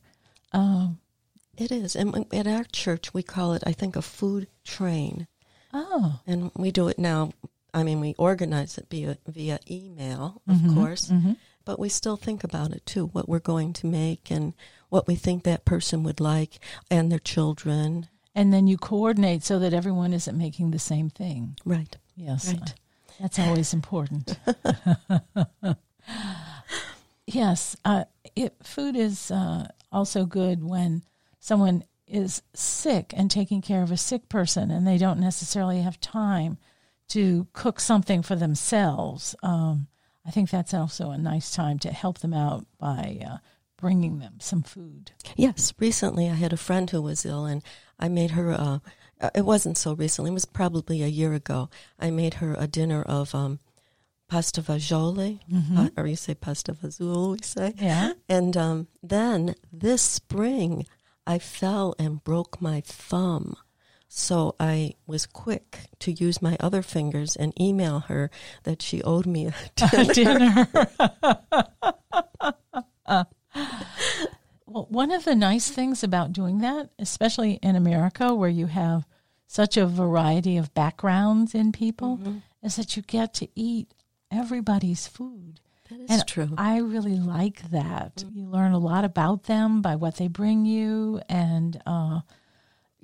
Um, 0.52 1.00
it 1.58 1.72
is. 1.72 1.96
And 1.96 2.26
at 2.34 2.48
our 2.48 2.64
church, 2.66 3.14
we 3.14 3.24
call 3.24 3.54
it, 3.54 3.64
I 3.66 3.72
think, 3.72 3.96
a 3.96 4.02
food 4.02 4.48
train. 4.64 5.28
Oh. 5.74 6.20
And 6.28 6.52
we 6.56 6.72
do 6.72 6.88
it 6.88 7.00
now. 7.00 7.32
I 7.76 7.84
mean, 7.84 8.00
we 8.00 8.16
organize 8.18 8.78
it 8.78 8.88
via, 8.90 9.18
via 9.28 9.60
email, 9.70 10.42
of 10.48 10.56
mm-hmm, 10.56 10.74
course. 10.74 11.10
Mm-hmm 11.10 11.34
but 11.66 11.80
we 11.80 11.90
still 11.90 12.16
think 12.16 12.44
about 12.44 12.72
it 12.72 12.86
too 12.86 13.08
what 13.08 13.28
we're 13.28 13.40
going 13.40 13.74
to 13.74 13.88
make 13.88 14.32
and 14.32 14.54
what 14.90 15.08
we 15.08 15.16
think 15.16 15.44
that 15.44 15.66
person 15.66 16.04
would 16.04 16.20
like 16.20 16.60
and 16.90 17.12
their 17.12 17.20
children. 17.20 18.08
And 18.36 18.54
then 18.54 18.68
you 18.68 18.78
coordinate 18.78 19.44
so 19.44 19.60
that 19.60 19.74
everyone 19.74 20.14
isn't 20.14 20.38
making 20.38 20.72
the 20.72 20.80
same 20.80 21.10
thing. 21.10 21.58
Right. 21.66 21.98
Yes. 22.16 22.54
Right. 22.54 22.74
That's 23.20 23.40
always 23.40 23.74
important. 23.74 24.38
yes. 27.26 27.76
Uh, 27.84 28.06
it, 28.36 28.54
food 28.62 28.96
is 28.96 29.32
uh, 29.32 29.68
also 29.92 30.26
good 30.26 30.64
when 30.64 31.04
someone 31.40 31.84
is 32.08 32.44
sick 32.54 33.14
and 33.18 33.32
taking 33.32 33.62
care 33.62 33.82
of 33.82 33.92
a 33.92 33.98
sick 33.98 34.30
person 34.30 34.70
and 34.70 34.86
they 34.86 34.98
don't 34.98 35.20
necessarily 35.20 35.82
have 35.82 36.00
time 36.00 36.58
to 37.10 37.48
cook 37.54 37.80
something 37.80 38.22
for 38.22 38.36
themselves. 38.36 39.36
Um, 39.44 39.88
I 40.26 40.32
think 40.32 40.50
that's 40.50 40.74
also 40.74 41.12
a 41.12 41.18
nice 41.18 41.52
time 41.52 41.80
to 41.80 41.92
help 41.92 42.20
them 42.20 42.34
out 42.34 42.66
by 42.80 43.20
uh, 43.26 43.38
bringing 43.78 44.20
them 44.20 44.36
some 44.40 44.64
food. 44.64 45.12
Yes, 45.36 45.74
recently 45.80 46.30
I 46.30 46.34
had 46.34 46.54
a 46.54 46.58
friend 46.58 46.90
who 46.90 47.02
was 47.02 47.26
ill, 47.26 47.46
and 47.46 47.64
I 48.00 48.10
made 48.10 48.32
her. 48.32 48.52
Uh, 48.52 48.80
uh, 49.22 49.30
it 49.36 49.46
wasn't 49.46 49.78
so 49.78 49.94
recently; 49.94 50.32
it 50.32 50.34
was 50.34 50.46
probably 50.46 51.04
a 51.04 51.08
year 51.08 51.34
ago. 51.34 51.70
I 52.00 52.10
made 52.10 52.36
her 52.36 52.56
a 52.58 52.68
dinner 52.68 53.04
of 53.04 53.36
um, 53.36 53.60
pasta 54.28 54.62
fagioli, 54.62 55.40
mm-hmm. 55.52 55.78
uh, 55.78 55.90
or 55.98 56.08
you 56.08 56.16
say 56.16 56.34
pasta 56.34 56.74
fazool, 56.74 57.34
we 57.34 57.44
say. 57.44 57.74
Yeah. 57.78 58.14
And 58.28 58.58
um, 58.58 58.88
then 59.04 59.56
this 59.72 60.02
spring, 60.02 60.86
I 61.28 61.40
fell 61.40 61.96
and 62.00 62.24
broke 62.24 62.62
my 62.62 62.82
thumb. 62.82 63.56
So 64.18 64.56
I 64.62 64.94
was 65.06 65.26
quick 65.26 65.90
to 66.00 66.10
use 66.10 66.42
my 66.42 66.56
other 66.62 66.82
fingers 66.82 67.36
and 67.36 67.52
email 67.60 68.00
her 68.00 68.32
that 68.64 68.82
she 68.82 69.04
owed 69.04 69.26
me 69.26 69.48
a 69.48 69.54
dinner. 70.14 70.14
Dinner. 70.14 70.68
well, 74.66 74.88
one 74.90 75.12
of 75.12 75.26
the 75.26 75.36
nice 75.36 75.70
things 75.70 76.02
about 76.02 76.32
doing 76.32 76.60
that, 76.60 76.92
especially 76.98 77.60
in 77.62 77.76
America 77.76 78.34
where 78.34 78.50
you 78.50 78.68
have 78.68 79.06
such 79.48 79.76
a 79.76 79.86
variety 79.86 80.56
of 80.56 80.74
backgrounds 80.74 81.54
in 81.54 81.74
people, 81.74 82.18
mm-hmm. 82.18 82.38
is 82.64 82.78
that 82.78 82.96
you 82.96 83.04
get 83.04 83.34
to 83.34 83.50
eat 83.54 83.94
everybody's 84.32 85.08
food. 85.08 85.60
That 85.90 86.00
is 86.00 86.10
and 86.10 86.26
true. 86.26 86.52
I 86.58 86.78
really 86.78 87.18
like 87.18 87.70
that. 87.70 88.16
Mm-hmm. 88.16 88.40
You 88.40 88.46
learn 88.46 88.72
a 88.72 88.80
lot 88.80 89.04
about 89.04 89.44
them 89.44 89.82
by 89.82 89.98
what 89.98 90.16
they 90.16 90.30
bring 90.30 90.66
you 90.66 91.20
and 91.28 91.82
uh, 91.86 92.22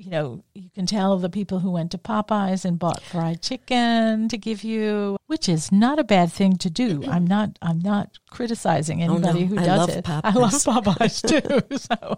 you 0.01 0.09
know, 0.09 0.43
you 0.55 0.69
can 0.73 0.87
tell 0.87 1.17
the 1.17 1.29
people 1.29 1.59
who 1.59 1.69
went 1.69 1.91
to 1.91 1.97
Popeyes 1.99 2.65
and 2.65 2.79
bought 2.79 3.03
fried 3.03 3.41
chicken 3.43 4.27
to 4.29 4.37
give 4.37 4.63
you, 4.63 5.17
which 5.27 5.47
is 5.47 5.71
not 5.71 5.99
a 5.99 6.03
bad 6.03 6.31
thing 6.31 6.57
to 6.57 6.71
do. 6.71 7.03
I'm 7.07 7.27
not 7.27 7.59
I'm 7.61 7.79
not 7.79 8.17
criticizing 8.31 9.03
anybody 9.03 9.43
oh, 9.43 9.47
no. 9.47 9.47
who 9.47 9.59
I 9.59 9.63
does 9.63 9.89
it. 9.89 10.05
Popeyes. 10.05 10.21
I 10.23 10.31
love 10.31 10.53
Popeyes 10.53 11.21
too. 11.69 11.77
so 11.77 12.17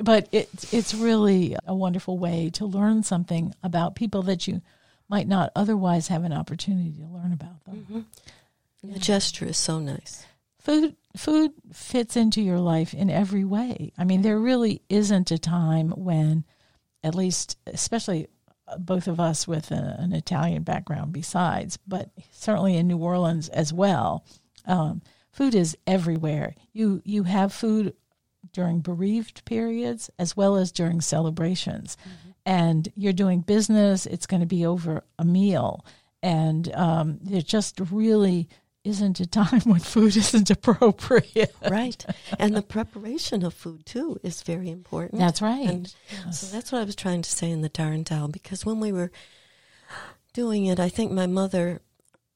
but 0.00 0.28
it's 0.30 0.72
it's 0.72 0.94
really 0.94 1.56
a 1.66 1.74
wonderful 1.74 2.18
way 2.18 2.50
to 2.54 2.66
learn 2.66 3.02
something 3.02 3.52
about 3.64 3.96
people 3.96 4.22
that 4.22 4.46
you 4.46 4.62
might 5.08 5.26
not 5.26 5.50
otherwise 5.56 6.06
have 6.06 6.22
an 6.22 6.32
opportunity 6.32 6.92
to 6.92 7.06
learn 7.06 7.32
about 7.32 7.64
them. 7.64 7.86
Mm-hmm. 7.90 8.92
The 8.92 8.98
gesture 9.00 9.46
is 9.46 9.58
so 9.58 9.80
nice. 9.80 10.24
Food 10.60 10.94
food 11.16 11.52
fits 11.72 12.16
into 12.16 12.40
your 12.40 12.58
life 12.58 12.94
in 12.94 13.10
every 13.10 13.44
way. 13.44 13.92
I 13.98 14.04
mean, 14.04 14.22
there 14.22 14.38
really 14.38 14.82
isn't 14.88 15.30
a 15.30 15.38
time 15.38 15.90
when, 15.90 16.44
at 17.02 17.14
least, 17.14 17.58
especially 17.66 18.28
uh, 18.66 18.78
both 18.78 19.08
of 19.08 19.20
us 19.20 19.46
with 19.46 19.70
a, 19.70 19.96
an 19.98 20.12
Italian 20.12 20.62
background, 20.62 21.12
besides, 21.12 21.78
but 21.86 22.10
certainly 22.30 22.76
in 22.76 22.86
New 22.88 22.98
Orleans 22.98 23.48
as 23.50 23.72
well, 23.72 24.24
um, 24.66 25.02
food 25.32 25.54
is 25.54 25.76
everywhere. 25.86 26.54
You 26.72 27.02
you 27.04 27.24
have 27.24 27.52
food 27.52 27.94
during 28.52 28.80
bereaved 28.80 29.44
periods 29.44 30.10
as 30.18 30.36
well 30.36 30.56
as 30.56 30.72
during 30.72 31.00
celebrations, 31.00 31.96
mm-hmm. 32.00 32.30
and 32.46 32.88
you're 32.94 33.12
doing 33.12 33.40
business. 33.40 34.06
It's 34.06 34.26
going 34.26 34.40
to 34.40 34.46
be 34.46 34.64
over 34.64 35.04
a 35.18 35.24
meal, 35.24 35.84
and 36.22 36.72
um, 36.74 37.18
it 37.30 37.46
just 37.46 37.80
really 37.90 38.48
isn't 38.84 39.20
a 39.20 39.26
time 39.26 39.60
when 39.60 39.80
food 39.80 40.16
isn't 40.16 40.50
appropriate. 40.50 41.54
Right. 41.68 42.04
And 42.38 42.54
the 42.54 42.62
preparation 42.62 43.44
of 43.44 43.54
food, 43.54 43.86
too, 43.86 44.18
is 44.22 44.42
very 44.42 44.70
important. 44.70 45.20
That's 45.20 45.42
right. 45.42 45.68
And 45.68 45.94
yes. 46.10 46.40
So 46.40 46.54
that's 46.54 46.72
what 46.72 46.80
I 46.80 46.84
was 46.84 46.96
trying 46.96 47.22
to 47.22 47.30
say 47.30 47.50
in 47.50 47.62
the 47.62 47.70
Darndale, 47.70 48.30
because 48.30 48.66
when 48.66 48.80
we 48.80 48.92
were 48.92 49.12
doing 50.32 50.66
it, 50.66 50.80
I 50.80 50.88
think 50.88 51.12
my 51.12 51.26
mother, 51.26 51.80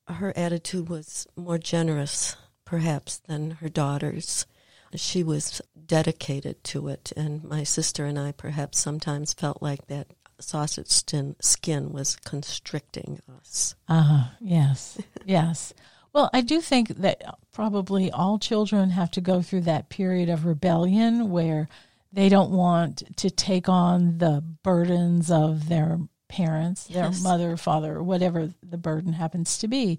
her 0.08 0.32
attitude 0.36 0.88
was 0.88 1.26
more 1.36 1.58
generous, 1.58 2.36
perhaps, 2.64 3.18
than 3.18 3.52
her 3.52 3.68
daughter's. 3.68 4.46
She 4.94 5.22
was 5.22 5.60
dedicated 5.86 6.62
to 6.64 6.88
it, 6.88 7.12
and 7.16 7.42
my 7.44 7.64
sister 7.64 8.06
and 8.06 8.18
I 8.18 8.32
perhaps 8.32 8.78
sometimes 8.78 9.34
felt 9.34 9.60
like 9.60 9.88
that 9.88 10.08
sausage 10.38 10.90
skin 10.90 11.92
was 11.92 12.16
constricting 12.24 13.20
us. 13.40 13.74
Ah, 13.88 13.98
uh-huh. 13.98 14.34
yes, 14.40 14.98
yes. 15.24 15.74
Well, 16.16 16.30
I 16.32 16.40
do 16.40 16.62
think 16.62 16.88
that 17.00 17.22
probably 17.52 18.10
all 18.10 18.38
children 18.38 18.88
have 18.88 19.10
to 19.10 19.20
go 19.20 19.42
through 19.42 19.60
that 19.62 19.90
period 19.90 20.30
of 20.30 20.46
rebellion 20.46 21.28
where 21.28 21.68
they 22.10 22.30
don't 22.30 22.52
want 22.52 23.02
to 23.18 23.28
take 23.28 23.68
on 23.68 24.16
the 24.16 24.42
burdens 24.62 25.30
of 25.30 25.68
their 25.68 25.98
parents, 26.28 26.86
their 26.86 27.10
mother, 27.22 27.58
father, 27.58 28.02
whatever 28.02 28.54
the 28.62 28.78
burden 28.78 29.12
happens 29.12 29.58
to 29.58 29.68
be. 29.68 29.98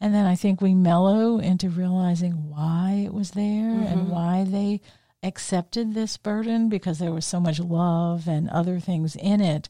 And 0.00 0.14
then 0.14 0.24
I 0.24 0.36
think 0.36 0.60
we 0.60 0.72
mellow 0.72 1.40
into 1.40 1.68
realizing 1.68 2.48
why 2.48 3.02
it 3.04 3.12
was 3.12 3.32
there 3.32 3.42
mm-hmm. 3.42 3.86
and 3.86 4.08
why 4.08 4.44
they 4.44 4.80
accepted 5.24 5.94
this 5.94 6.16
burden 6.16 6.68
because 6.68 7.00
there 7.00 7.10
was 7.10 7.26
so 7.26 7.40
much 7.40 7.58
love 7.58 8.28
and 8.28 8.48
other 8.50 8.78
things 8.78 9.16
in 9.16 9.40
it. 9.40 9.68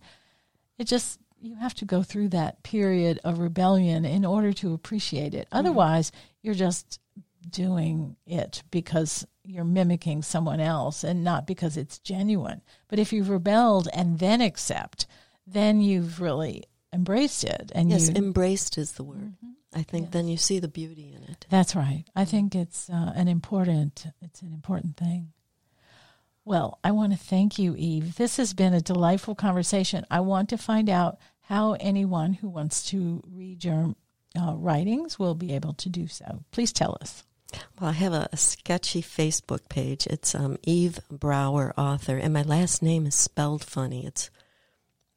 It 0.77 0.85
just 0.85 1.21
you 1.41 1.57
have 1.57 1.75
to 1.75 1.85
go 1.85 2.03
through 2.03 2.29
that 2.29 2.63
period 2.63 3.19
of 3.25 3.39
rebellion 3.39 4.05
in 4.05 4.25
order 4.25 4.53
to 4.53 4.75
appreciate 4.75 5.35
it. 5.35 5.47
Mm-hmm. 5.47 5.59
Otherwise, 5.59 6.13
you're 6.43 6.55
just 6.55 7.01
doing 7.49 8.17
it 8.27 8.63
because 8.71 9.27
you're 9.45 9.65
mimicking 9.65 10.23
someone 10.23 10.61
else 10.61 11.03
and 11.03 11.25
not 11.25 11.47
because 11.47 11.77
it's 11.77 11.99
genuine. 11.99 12.61
But 12.89 12.99
if 12.99 13.13
you've 13.13 13.31
rebelled 13.31 13.89
and 13.93 14.19
then 14.19 14.41
accept, 14.41 15.07
then 15.47 15.81
you've 15.81 16.21
really 16.21 16.65
embraced 16.93 17.45
it. 17.45 17.73
And 17.75 17.91
yes, 17.91 18.09
you, 18.09 18.17
embraced 18.17 18.77
is 18.77 18.93
the 18.93 19.05
word. 19.05 19.19
Mm-hmm. 19.19 19.51
I 19.73 19.83
think 19.83 20.07
yes. 20.07 20.13
then 20.13 20.29
you 20.29 20.37
see 20.37 20.59
the 20.59 20.69
beauty 20.69 21.15
in 21.17 21.23
it. 21.31 21.47
That's 21.49 21.77
right. 21.77 22.05
I 22.15 22.25
think 22.25 22.55
it's 22.55 22.91
uh, 22.91 23.13
an 23.15 23.29
important 23.29 24.07
it's 24.21 24.43
an 24.43 24.53
important 24.53 24.97
thing. 24.97 25.33
Well, 26.45 26.79
I 26.83 26.91
want 26.91 27.13
to 27.13 27.19
thank 27.19 27.59
you, 27.59 27.77
Eve. 27.77 28.17
This 28.17 28.37
has 28.39 28.55
been 28.55 28.75
a 28.75 28.81
delightful 28.81 29.35
conversation. 29.35 30.05
I 30.11 30.21
want 30.21 30.49
to 30.49 30.59
find 30.59 30.89
out 30.89 31.19
how 31.51 31.73
anyone 31.81 32.33
who 32.33 32.49
wants 32.49 32.85
to 32.91 33.21
read 33.29 33.65
your 33.65 33.93
uh, 34.41 34.55
writings 34.55 35.19
will 35.19 35.35
be 35.35 35.53
able 35.53 35.73
to 35.73 35.89
do 35.89 36.07
so. 36.07 36.45
Please 36.53 36.73
tell 36.73 36.97
us. 37.01 37.25
Well, 37.81 37.91
I 37.91 37.95
have 37.95 38.13
a, 38.13 38.29
a 38.33 38.37
sketchy 38.37 39.03
Facebook 39.03 39.69
page. 39.69 40.07
It's 40.07 40.33
um, 40.33 40.59
Eve 40.63 41.01
Brouwer, 41.11 41.75
author, 41.77 42.17
and 42.19 42.33
my 42.33 42.43
last 42.43 42.83
name 42.83 43.05
is 43.05 43.17
spelled 43.17 43.65
funny. 43.65 44.07
It's 44.07 44.31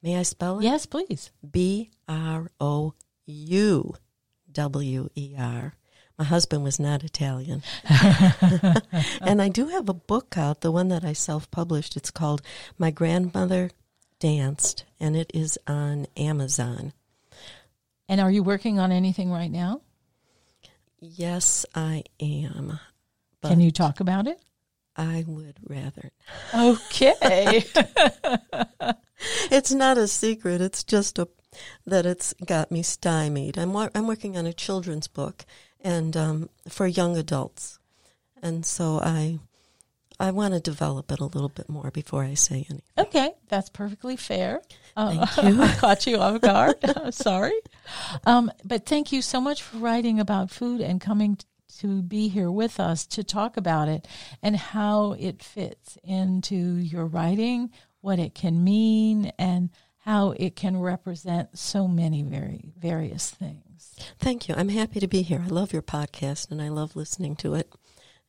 may 0.01 0.17
I 0.17 0.23
spell 0.23 0.57
it? 0.57 0.63
Yes, 0.63 0.87
please. 0.87 1.29
B 1.47 1.91
R 2.07 2.49
O 2.59 2.95
U 3.27 3.93
W 4.51 5.09
E 5.15 5.35
R. 5.37 5.75
My 6.17 6.25
husband 6.25 6.63
was 6.63 6.79
not 6.79 7.03
Italian. 7.03 7.61
and 9.21 9.39
I 9.39 9.49
do 9.49 9.67
have 9.67 9.87
a 9.87 9.93
book 9.93 10.35
out, 10.35 10.61
the 10.61 10.71
one 10.71 10.87
that 10.87 11.05
I 11.05 11.13
self 11.13 11.51
published. 11.51 11.95
It's 11.95 12.09
called 12.09 12.41
My 12.79 12.89
Grandmother 12.89 13.69
Danced, 14.23 14.85
and 15.01 15.17
it 15.17 15.29
is 15.33 15.59
on 15.67 16.07
Amazon. 16.15 16.93
And 18.07 18.21
are 18.21 18.31
you 18.31 18.41
working 18.41 18.79
on 18.79 18.89
anything 18.89 19.29
right 19.29 19.51
now? 19.51 19.81
Yes, 21.01 21.65
I 21.75 22.05
am. 22.21 22.79
Can 23.43 23.59
you 23.59 23.69
talk 23.69 23.99
about 23.99 24.27
it? 24.27 24.39
I 24.95 25.25
would 25.27 25.57
rather. 25.67 26.11
Okay. 26.53 27.65
it's 29.51 29.73
not 29.73 29.97
a 29.97 30.07
secret. 30.07 30.61
It's 30.61 30.85
just 30.85 31.19
a 31.19 31.27
that 31.85 32.05
it's 32.05 32.33
got 32.45 32.71
me 32.71 32.81
stymied. 32.81 33.57
I'm 33.57 33.75
I'm 33.75 34.07
working 34.07 34.37
on 34.37 34.45
a 34.45 34.53
children's 34.53 35.09
book 35.09 35.43
and 35.81 36.15
um, 36.15 36.49
for 36.69 36.87
young 36.87 37.17
adults, 37.17 37.77
and 38.41 38.65
so 38.65 39.01
I 39.01 39.39
I 40.23 40.31
want 40.31 40.53
to 40.53 40.61
develop 40.61 41.11
it 41.11 41.19
a 41.19 41.25
little 41.25 41.49
bit 41.49 41.67
more 41.67 41.91
before 41.91 42.23
I 42.23 42.35
say 42.35 42.65
anything. 42.69 42.81
Okay, 42.97 43.33
that's 43.49 43.69
perfectly 43.69 44.15
fair. 44.15 44.61
Uh, 44.95 45.25
thank 45.25 45.47
you. 45.55 45.61
I 45.61 45.73
caught 45.73 46.07
you 46.07 46.17
off 46.17 46.39
guard. 46.39 46.75
Sorry. 47.13 47.59
Um, 48.25 48.49
but 48.63 48.85
thank 48.85 49.11
you 49.11 49.21
so 49.21 49.41
much 49.41 49.61
for 49.61 49.79
writing 49.79 50.21
about 50.21 50.49
food 50.49 50.79
and 50.79 51.01
coming 51.01 51.37
to 51.79 52.01
be 52.01 52.29
here 52.29 52.49
with 52.49 52.79
us 52.79 53.05
to 53.07 53.23
talk 53.25 53.57
about 53.57 53.89
it 53.89 54.07
and 54.41 54.55
how 54.55 55.11
it 55.19 55.43
fits 55.43 55.97
into 56.05 56.55
your 56.55 57.05
writing, 57.05 57.71
what 57.99 58.17
it 58.17 58.33
can 58.33 58.63
mean, 58.63 59.33
and 59.37 59.71
how 59.97 60.31
it 60.31 60.55
can 60.55 60.77
represent 60.79 61.57
so 61.57 61.85
many 61.85 62.21
very 62.23 62.71
various 62.77 63.29
things. 63.29 63.97
Thank 64.19 64.47
you. 64.47 64.55
I'm 64.57 64.69
happy 64.69 65.01
to 65.01 65.07
be 65.07 65.21
here. 65.21 65.43
I 65.43 65.49
love 65.49 65.73
your 65.73 65.81
podcast 65.81 66.49
and 66.49 66.61
I 66.61 66.69
love 66.69 66.95
listening 66.95 67.35
to 67.37 67.55
it. 67.55 67.73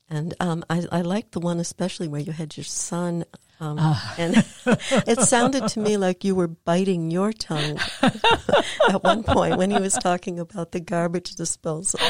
And 0.08 0.34
um, 0.38 0.64
I, 0.68 0.84
I 0.92 1.00
like 1.00 1.30
the 1.30 1.40
one 1.40 1.58
especially 1.58 2.08
where 2.08 2.20
you 2.20 2.32
had 2.32 2.56
your 2.56 2.64
son, 2.64 3.24
um, 3.58 3.78
uh. 3.78 3.98
and 4.18 4.36
it 4.66 5.20
sounded 5.20 5.68
to 5.68 5.80
me 5.80 5.96
like 5.96 6.24
you 6.24 6.34
were 6.34 6.48
biting 6.48 7.10
your 7.10 7.32
tongue 7.32 7.78
at 8.02 9.02
one 9.02 9.22
point 9.22 9.56
when 9.56 9.70
he 9.70 9.78
was 9.78 9.94
talking 9.94 10.38
about 10.38 10.72
the 10.72 10.80
garbage 10.80 11.34
disposal. 11.34 12.00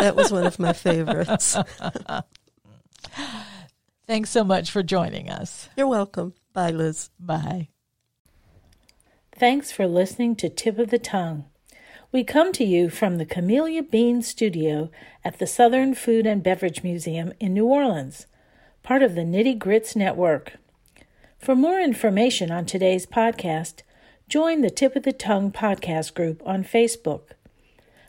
That 0.00 0.16
was 0.16 0.32
one 0.32 0.46
of 0.46 0.58
my 0.58 0.72
favorites. 0.72 1.56
Thanks 4.06 4.30
so 4.30 4.44
much 4.44 4.70
for 4.70 4.82
joining 4.82 5.30
us. 5.30 5.68
You're 5.76 5.86
welcome. 5.86 6.34
Bye, 6.52 6.70
Liz. 6.70 7.10
Bye. 7.18 7.68
Thanks 9.36 9.70
for 9.70 9.86
listening 9.86 10.36
to 10.36 10.48
Tip 10.48 10.78
of 10.78 10.90
the 10.90 10.98
Tongue. 10.98 11.46
We 12.14 12.22
come 12.22 12.52
to 12.52 12.64
you 12.64 12.90
from 12.90 13.18
the 13.18 13.26
Camellia 13.26 13.82
Bean 13.82 14.22
Studio 14.22 14.88
at 15.24 15.40
the 15.40 15.48
Southern 15.48 15.96
Food 15.96 16.26
and 16.26 16.44
Beverage 16.44 16.84
Museum 16.84 17.32
in 17.40 17.52
New 17.54 17.66
Orleans, 17.66 18.28
part 18.84 19.02
of 19.02 19.16
the 19.16 19.22
Nitty 19.22 19.58
Grits 19.58 19.96
Network. 19.96 20.52
For 21.40 21.56
more 21.56 21.80
information 21.80 22.52
on 22.52 22.66
today's 22.66 23.04
podcast, 23.04 23.82
join 24.28 24.60
the 24.60 24.70
Tip 24.70 24.94
of 24.94 25.02
the 25.02 25.12
Tongue 25.12 25.50
podcast 25.50 26.14
group 26.14 26.40
on 26.46 26.62
Facebook. 26.62 27.32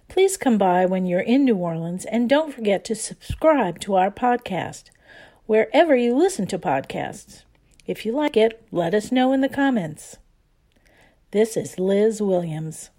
Please 0.08 0.38
come 0.38 0.60
by 0.60 0.86
when 0.86 1.08
you're 1.08 1.20
in 1.20 1.44
New 1.44 1.56
Orleans 1.56 2.06
and 2.06 2.30
don't 2.30 2.54
forget 2.54 2.86
to 2.86 2.94
subscribe 2.94 3.80
to 3.80 3.96
our 3.96 4.12
podcast 4.12 4.92
wherever 5.48 5.96
you 5.96 6.16
listen 6.16 6.46
to 6.46 6.60
podcasts. 6.60 7.42
If 7.88 8.06
you 8.06 8.12
like 8.12 8.38
it, 8.38 8.68
let 8.72 8.94
us 8.94 9.12
know 9.12 9.34
in 9.34 9.42
the 9.42 9.50
comments. 9.50 10.18
This 11.32 11.58
is 11.58 11.80
Liz 11.80 12.22
Williams. 12.22 12.92